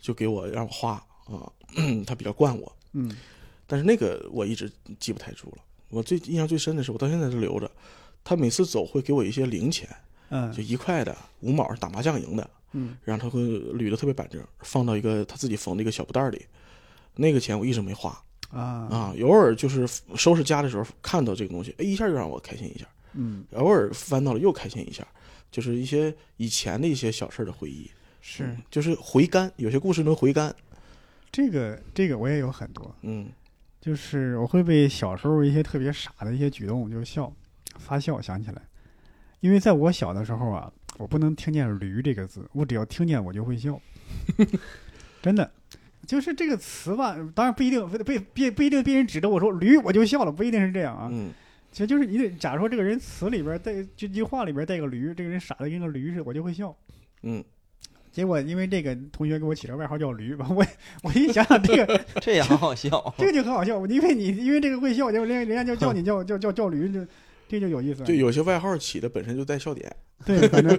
[0.00, 0.92] 就给我让我花
[1.26, 1.50] 啊，
[2.06, 3.14] 她比较惯我，嗯
[3.66, 5.58] 但是那个我一直记不太住了。
[5.88, 7.70] 我最印象最深的是，我到现在都留着。
[8.24, 9.88] 他每次走会给我一些零钱，
[10.32, 10.50] 嗯。
[10.50, 12.96] 就一块的、五毛打麻将赢的，嗯。
[13.04, 16.44] 然后他会捋的特别板正，放到一个他自己缝的一个小布袋里。
[17.14, 18.10] 那个钱我一直没花
[18.50, 18.88] 啊。
[18.90, 23.44] 啊，偶尔就是收拾家的时候看到这个东西，哎，一下就让我开心一下，嗯。
[23.52, 25.06] 偶尔翻到了又开心一下，
[25.50, 28.44] 就是一些以前的一些小事儿的回忆，是。
[28.44, 30.54] 嗯就是回甘，有些故事能回甘，
[31.30, 33.28] 这个这个我也有很多，嗯。
[33.80, 37.32] 就是我会被小时候一些特别傻的一些举动就笑，
[37.80, 38.62] 发笑想起来，
[39.42, 43.78] 因为在我小的时候啊，我不能听见“驴”这个字，我只要听见我就会笑，
[45.20, 45.50] 真的，
[46.06, 51.30] 就是这个词吧，当然不一定被被被不一定别人指着我说“驴”我就笑了，不一定是这样啊，嗯
[51.72, 56.76] 其实就是你得假如说这个人词里边带这句话里边带个驴，这个人傻的跟个驴似的，我就会笑。
[57.22, 57.42] 嗯，
[58.10, 60.62] 结果因为这个同学给我起了外号叫驴吧， 我
[61.02, 63.14] 我一想想这个 这也很好笑。
[63.16, 67.00] 这个就很好笑，因为你因为这个会笑，结果人家人家就叫你叫叫叫叫驴，就
[67.52, 68.06] 这就有意思了。
[68.06, 69.94] 就有些外号起的本身就带笑点。
[70.24, 70.78] 对，反正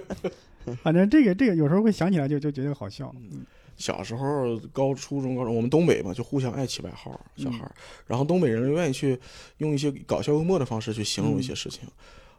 [0.82, 3.14] 反正这个这个有时候会想起来就就觉得好笑。
[3.16, 3.46] 嗯
[3.76, 7.74] 小时候高初中高中，我们东北嘛，就互相爱起外号，小孩儿。
[8.06, 9.18] 然后东北人愿意去
[9.58, 11.80] 用一些搞笑幽默的方式去形容一些事情。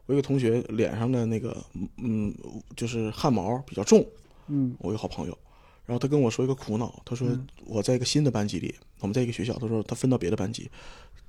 [0.06, 1.56] 我有个同学脸上的那个
[1.98, 2.34] 嗯，
[2.76, 4.06] 就是汗毛比较重，
[4.48, 5.38] 嗯我有个好朋友，
[5.86, 10.72] 然后他跟我说一个苦恼，他说嗯我在一个新的班级里，我们在一个学校，他说他分到别的班级，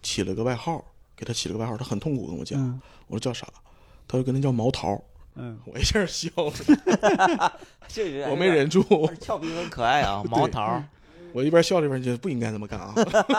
[0.03, 0.85] 起了个外号，
[1.17, 2.81] 给他起了个外号，他很痛苦跟我讲，嗯。
[3.09, 3.47] 我说叫啥？
[4.09, 5.03] 他就跟他叫毛桃，
[5.35, 7.59] 嗯，我一下笑了，
[8.31, 8.83] 我没忍住，
[9.21, 10.85] 俏皮很可爱啊， 毛桃儿，
[11.33, 12.95] 我一边笑一边觉得不应该这么干啊，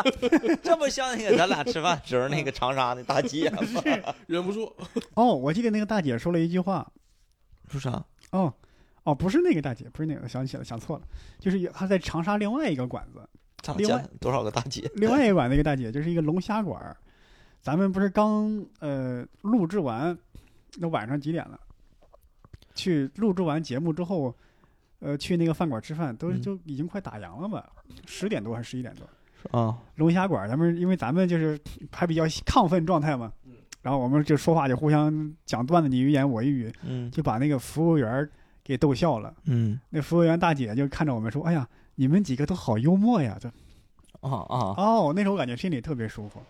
[0.61, 3.59] 这不像那个咱俩吃饭时候那个长沙的大姐吗？
[4.27, 4.73] 忍不住。
[5.13, 6.85] 哦，我记得那个大姐说了一句话，
[7.69, 8.03] 说啥？
[8.31, 8.53] 哦
[9.03, 11.03] 哦，不是那个大姐，不是那个，想起来想错了，
[11.39, 13.21] 就是有她在长沙另外一个馆子，
[13.61, 14.89] 咋另外多少个大姐？
[14.95, 16.97] 另外一个馆子一个大姐就是一个龙虾馆儿，
[17.67, 20.17] 咱们不是刚呃录制完，
[20.77, 21.59] 那晚上几点了？
[22.73, 24.33] 去录制完节目之后，
[24.99, 27.69] 呃，去那个饭馆吃饭，都嗯就已经快打烊了吧？
[28.05, 29.59] 十点多还是十一点多？
[29.59, 31.59] 啊，龙虾馆，咱们因为咱们就是
[31.91, 33.33] 还比较亢奋状态嘛，
[33.81, 38.29] 然后我们就说话就互相讲段子，你一言我一语，嗯就把那个服务员
[38.63, 39.35] 给逗笑了。
[39.43, 43.49] 嗯那服务员大姐就看着我们说：“哎呀，你们几个都好幽默呀！”这，
[44.21, 46.41] 哦哦，哦，那时候我感觉心里特别舒服，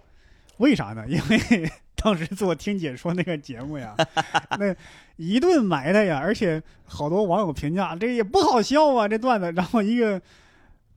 [0.57, 1.05] 为啥呢？
[1.07, 3.95] 因为 当时做听解说那个节目呀，
[4.59, 4.75] 那
[5.15, 9.51] 一顿埋汰呀，而且好多网友评价这也不好笑啊，这段子。
[9.55, 10.21] 然后一个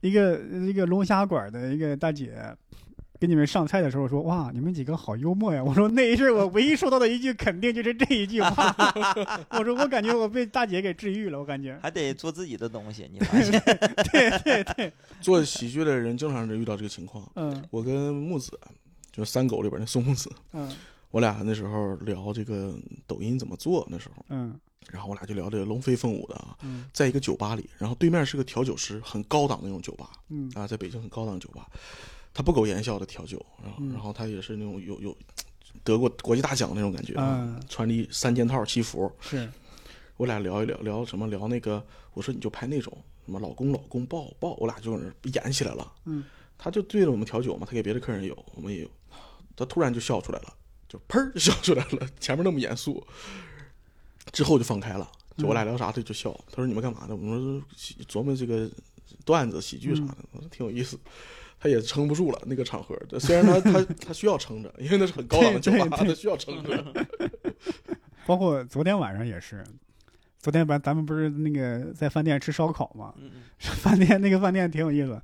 [0.01, 2.35] 一个一个龙虾馆的一个大姐。
[3.21, 5.63] 给你们上菜的时候说哇，你们几个好幽默呀！
[5.63, 8.75] 我说那一阵我唯一收到的一句肯定就是这一句话。
[9.53, 11.79] 我说我感觉我被大姐给治愈了，我感觉。
[11.83, 13.61] 还得做自己的东西，你发现？
[14.11, 17.31] 对对对，做喜剧的人经常是遇到这个情况。
[17.37, 18.59] 嗯我跟木子，
[19.13, 20.71] 就是三狗里边那宋公子，嗯。
[21.11, 22.73] 我俩那时候聊这个
[23.05, 24.59] 抖音怎么做，那时候，嗯。
[24.91, 26.85] 然后我俩就聊这个龙飞凤舞的啊，嗯。
[26.93, 30.51] 在一个酒吧里，然后对面是个调酒师，很高档的那种酒吧嗯。
[30.55, 31.69] 啊，在北京很高档的酒吧，
[32.33, 33.93] 他不苟言笑的调酒，然后嗯。
[33.93, 35.17] 然后他也是那种有有
[35.83, 39.51] 得过国际大奖那种感觉啊，嗯，穿着一三件套西服，是
[40.17, 42.97] 我俩聊一聊，聊什么聊那个，我说你就拍那种
[43.27, 44.93] 什么老公老公抱抱，我俩就
[45.33, 45.93] 演起来了。
[46.05, 46.25] 嗯，
[46.57, 48.91] 他就对着我们调酒嘛，他给别的客人有，我们也有。
[49.61, 50.55] 他突然就笑出来了，
[50.89, 53.07] 就砰儿就笑出来了，前面那么严肃，
[54.33, 55.07] 之后就放开了，
[55.37, 56.33] 就我俩聊啥他就笑。
[56.49, 57.15] 他说你们干嘛呢？
[57.15, 57.63] 我们说
[58.07, 58.69] 琢磨这个
[59.25, 60.99] 段子、喜剧啥的，我说挺有意思。
[61.63, 67.07] 他也撑不住了那个场合，虽然他他他需要撑着，因为那是很高档的酒吧，他需要撑着。
[68.27, 69.63] 包括昨天晚上也是，
[70.39, 73.13] 昨天咱咱们不是那个在饭店吃烧烤嘛？
[73.19, 73.31] 嗯
[73.61, 75.21] 饭店那个饭店挺有意思，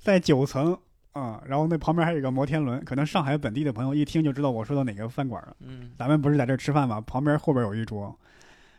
[0.00, 0.76] 在九层
[1.16, 5.56] 啊、然后那旁边还有一个摩天轮，可能上海本地的朋友一听就知道我说到哪个饭馆了。
[5.60, 7.00] 嗯咱们不是在这吃饭吗？
[7.00, 8.14] 旁边后边有一桌，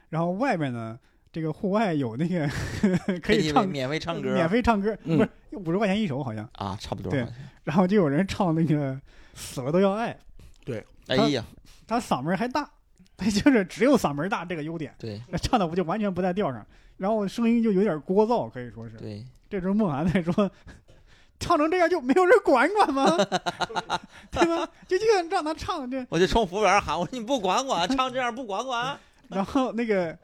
[0.10, 1.00] 然后外边呢，
[1.32, 2.48] 这个户外有那个
[3.24, 7.26] 可以唱免费唱歌，免费唱歌，嗯不是五十块钱一首好像，啊，差不多对。
[7.66, 9.00] 然后就有人唱那个
[9.34, 10.16] 死了都要爱，
[10.64, 11.44] 对哎呀，
[11.88, 12.70] 他嗓门还大，
[13.18, 16.64] 他 就是只有嗓门大这个优点，对那唱的不就完全不在调上，
[16.98, 18.96] 然后声音就有点聒噪，可以说是。
[18.98, 20.52] 对，这时候梦涵在说。
[21.40, 23.18] 唱成这样就没有人管管吗？
[24.32, 24.68] 对吧？
[24.88, 28.98] 就就让他唱这， 我就冲服务员喊我说你不管管， 唱这样不管管
[29.30, 30.18] 然后那个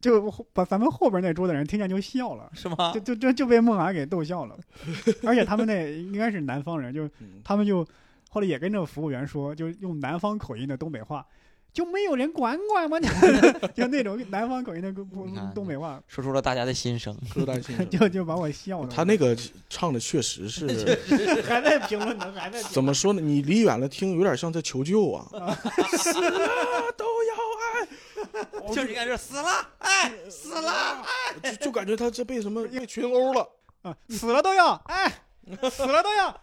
[0.00, 3.00] 就把咱们后边那桌的人听见就笑了，是吗就？
[3.00, 4.56] 就就就被孟涵给逗笑了。
[5.24, 7.86] 而且他们那应该是南方人，就嗯他们就
[8.30, 11.26] 后来也跟这个服务员说，就用南方口音的东北话，
[11.76, 12.98] 就没有人管管吗？
[13.76, 14.90] 就那种南方口音的
[15.54, 17.14] 东北话，说出了大家的心声。
[17.30, 18.88] 说出大家心声 就就把我笑了。
[18.88, 19.36] 他那个
[19.68, 20.66] 唱的确实是
[21.46, 23.20] 还在评论呢，还在怎么说呢？
[23.20, 25.28] 你离远了听，有点像在求救啊！
[25.98, 26.30] 死了
[26.96, 31.04] 都要爱，就是你看这死了，哎，死了，
[31.42, 33.46] 哎就感觉他这被什么被群殴了。
[33.82, 35.12] 啊，死了都要哎，
[35.70, 36.40] 死了都要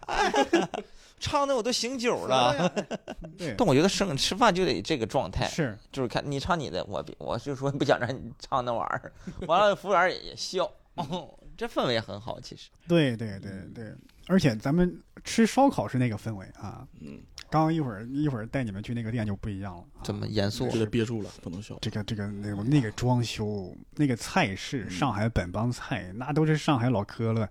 [1.18, 2.72] 唱的我都醒酒了。
[3.56, 5.78] 但我觉得生吃饭就得这个状态，是。
[5.90, 9.12] 就是看你唱你的，我我就说不想让你唱那玩意儿，
[9.46, 12.68] 完了服务员也也笑，哦，这氛围很好，其实。
[12.86, 13.94] 对对对对，
[14.26, 16.86] 而且咱们吃烧烤是那个氛围啊。
[17.00, 20.02] 嗯，刚刚一会儿一会儿带你们去那个店就不一样了啊。
[20.02, 21.78] 这么严肃就得憋住了，不能笑。
[21.80, 24.90] 这个这个那个那个装修，那个菜式，嗯。
[24.90, 27.48] 上海本帮菜，那都是上海老磕了，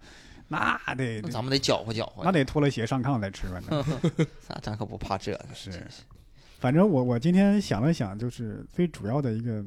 [0.86, 3.86] 那得那咱们得搅和搅和那，得脱了鞋上炕再吃饭呢。
[4.50, 5.46] 那咱可不怕这个。
[5.54, 5.72] 是
[6.60, 9.64] 反正我我今天想了想，就是最主要的一个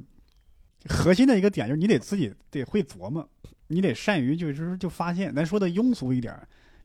[0.89, 3.29] 核心的一个点，就是你得自己得会琢磨，
[3.67, 6.35] 你得善于就是就发现，咱说的庸俗一点，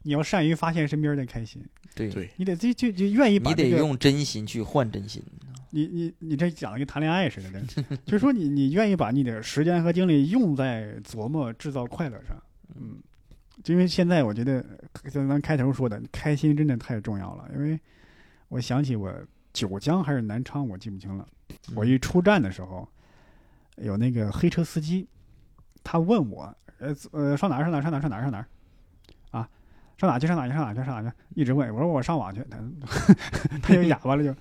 [0.04, 1.64] 你要善于发现身边人的开心，
[1.96, 5.24] 对，对，你得就就就愿意把这个你得用真心去换真心。
[5.74, 12.36] 你你你这讲的跟谈恋爱似的，这就是说你你愿意把你的时间和精力用在琢磨制造快乐上，
[12.76, 12.98] 嗯，
[13.66, 14.64] 因为现在我觉得
[15.10, 17.50] 像咱开头说的，开心真的太重要了。
[17.54, 17.80] 因为
[18.50, 19.14] 我想起我
[19.54, 21.28] 九江还是南昌，我记不清了。
[21.76, 22.88] 我一出站的时候，
[23.78, 25.08] 有那个黑车司机，
[25.84, 28.46] 他问我，呃呃，上哪儿上哪儿上哪儿上哪儿上哪儿
[29.32, 29.50] 啊？
[29.98, 31.16] 上哪去上哪去上哪去上哪去？
[31.36, 32.58] 一直问我说我上网去，他
[33.62, 34.36] 他就哑巴了就。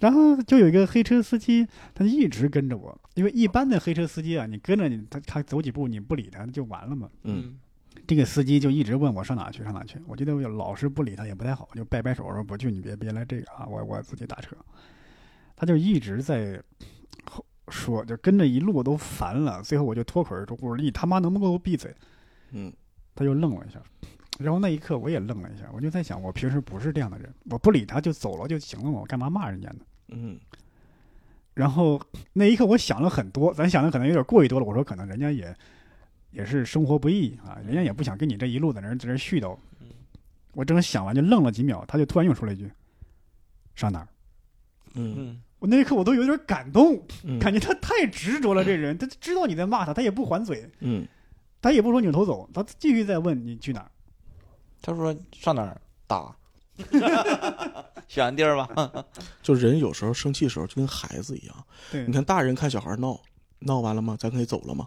[0.00, 7.08] 然后就有一个黑车司机，他就一直跟着我，因为一般的黑车司机啊，你跟着你，他他走几步你不理他就完了嘛。
[7.22, 7.58] 嗯，
[8.06, 14.56] 这个司机就一直问我上哪去上哪去，我觉得我老是不理他也不太好，就摆摆手说不去，你别别来这个啊，我我自己打车。
[15.56, 16.60] 他就一直在
[17.30, 21.94] 后说，就跟着一路都烦了，最后我就脱口而出，我说你他妈能不能给我闭嘴？
[22.50, 22.72] 嗯，
[23.14, 23.80] 他就愣了一下，
[24.38, 29.78] 然后那一刻我也愣了一下，我就在想，我平时不是这样的人，我不理他就走了就行了嘛，我干嘛骂人家呢？
[30.08, 30.38] 嗯，
[31.54, 32.00] 然后
[32.32, 34.66] 那一刻我想了很多，咱想的可能有点过于多了。
[34.66, 35.56] 我说可能人家也
[36.34, 39.56] 也是生活不易啊，人家也不想跟你这一路在那儿在那儿絮叨。
[40.52, 42.70] 我正想完就愣了几秒，他就突然又说了一句
[43.74, 44.08] ：“上哪儿
[44.94, 48.64] 嗯，嗯，？”我那一刻我都有点感动，嗯，感觉他太执着了。
[48.64, 51.06] 这人他知道你在骂他，他也不还嘴，嗯，
[51.60, 53.90] 他也不说扭头走，他继续在问你去哪儿。
[54.80, 56.36] 他说上哪儿打，
[58.06, 59.04] 选地儿吧。
[59.42, 63.18] 就人有时候生气的时候就跟孩子一样，对你，看大人看小孩闹，
[63.58, 64.16] 闹完了吗？
[64.20, 64.86] 咱可以走了吗？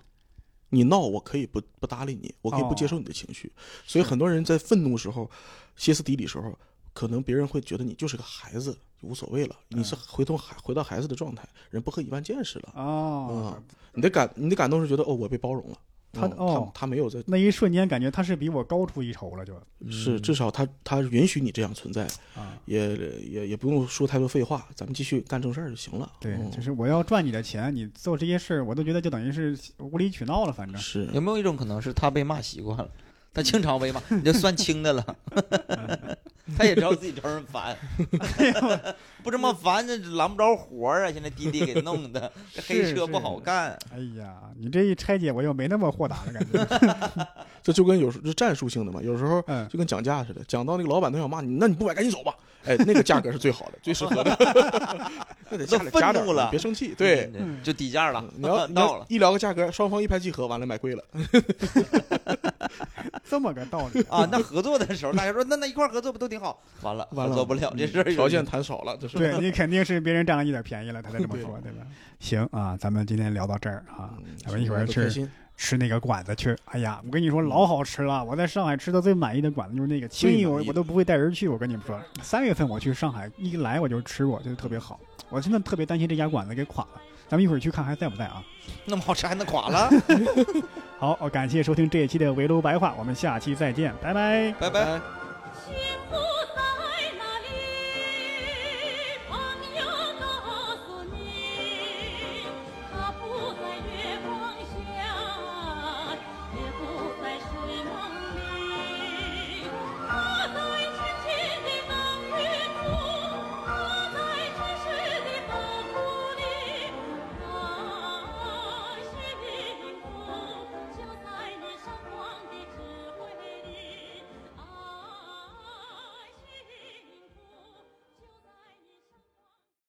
[0.69, 3.51] 你闹，我可以不不搭理你，我可以不接受你的情绪。
[3.85, 5.29] 所以很多人在愤怒时候、
[5.75, 6.57] 歇斯底里时候，
[6.93, 9.55] 可能别人会觉得你就是个孩子，无所谓了。
[9.69, 12.73] 你是回头孩回到孩子的状态，人不和一般见识了。
[12.75, 13.61] 哦，
[13.93, 15.77] 你的感你的感动是觉得哦，我被包容了。
[16.17, 19.53] 嗯他哦他他没有在，那一瞬间感觉他是比我高出一筹了，就
[19.89, 22.57] 是至少他他允许你这样存在，啊。
[22.65, 26.11] 也也也不用说太多废话，咱们继续干正事儿就行了。
[26.19, 30.51] 对，嗯就是我要赚你的钱，你做这些事儿，我都觉得就等于是无理取闹了。
[30.51, 32.89] 反正，是有没有一种可能是他被骂习惯了，
[33.37, 35.05] 他经常被骂，你就算轻的了。
[36.57, 37.77] 他也知道自己招人烦，
[39.21, 41.11] 不这么烦，这拦不着活儿啊！
[41.11, 43.77] 现在滴滴给弄的，这黑车不好干。
[43.93, 47.27] 哎呀，你这一拆解，我又没那么豁达了，感觉。
[47.61, 52.33] 这就跟有时候就战术性的嘛，有时候嗯，就跟讲价似的，讲到那个老板都想骂你，那你不买赶紧走吧。
[52.65, 54.35] 哎，那个价格是最好的，最适合的，
[55.51, 56.95] 那得加点加点了别生气。
[56.97, 61.03] 对，嗯就底价了嗯，你要到了一聊个价格，双方一拍即合，完了买贵了。
[63.23, 64.27] 这么个道理啊。
[64.31, 66.59] 那合作的时候，大家说那那一块儿合作不都挺好？
[66.81, 69.17] 完了，完了合作不了这事条件谈少了，这是。
[69.17, 71.85] 对你肯定是别人占了一点便宜了，他才这么说，对吧？
[72.19, 76.55] 行啊，咱们今天聊到这儿啊，嗯咱们一会儿去吃那个馆子去。
[76.65, 81.47] 哎呀，我跟你说老好吃了，我在上海吃的最满意的馆子就是那个，轻易我我都不会带人去。
[81.47, 84.99] 我跟你们说，三月份我去上海一来我就吃过，就特别好。
[85.29, 87.01] 我真的特别担心这家馆子给垮了。
[87.27, 88.43] 咱们一会儿去看还在不在啊？
[88.85, 89.89] 那么好吃还能垮了？
[90.99, 94.51] 好，感谢收听这一期的围炉白话，我们下期再见，拜拜。
[94.59, 94.83] 拜拜。
[94.85, 94.99] 拜
[95.65, 95.73] 雪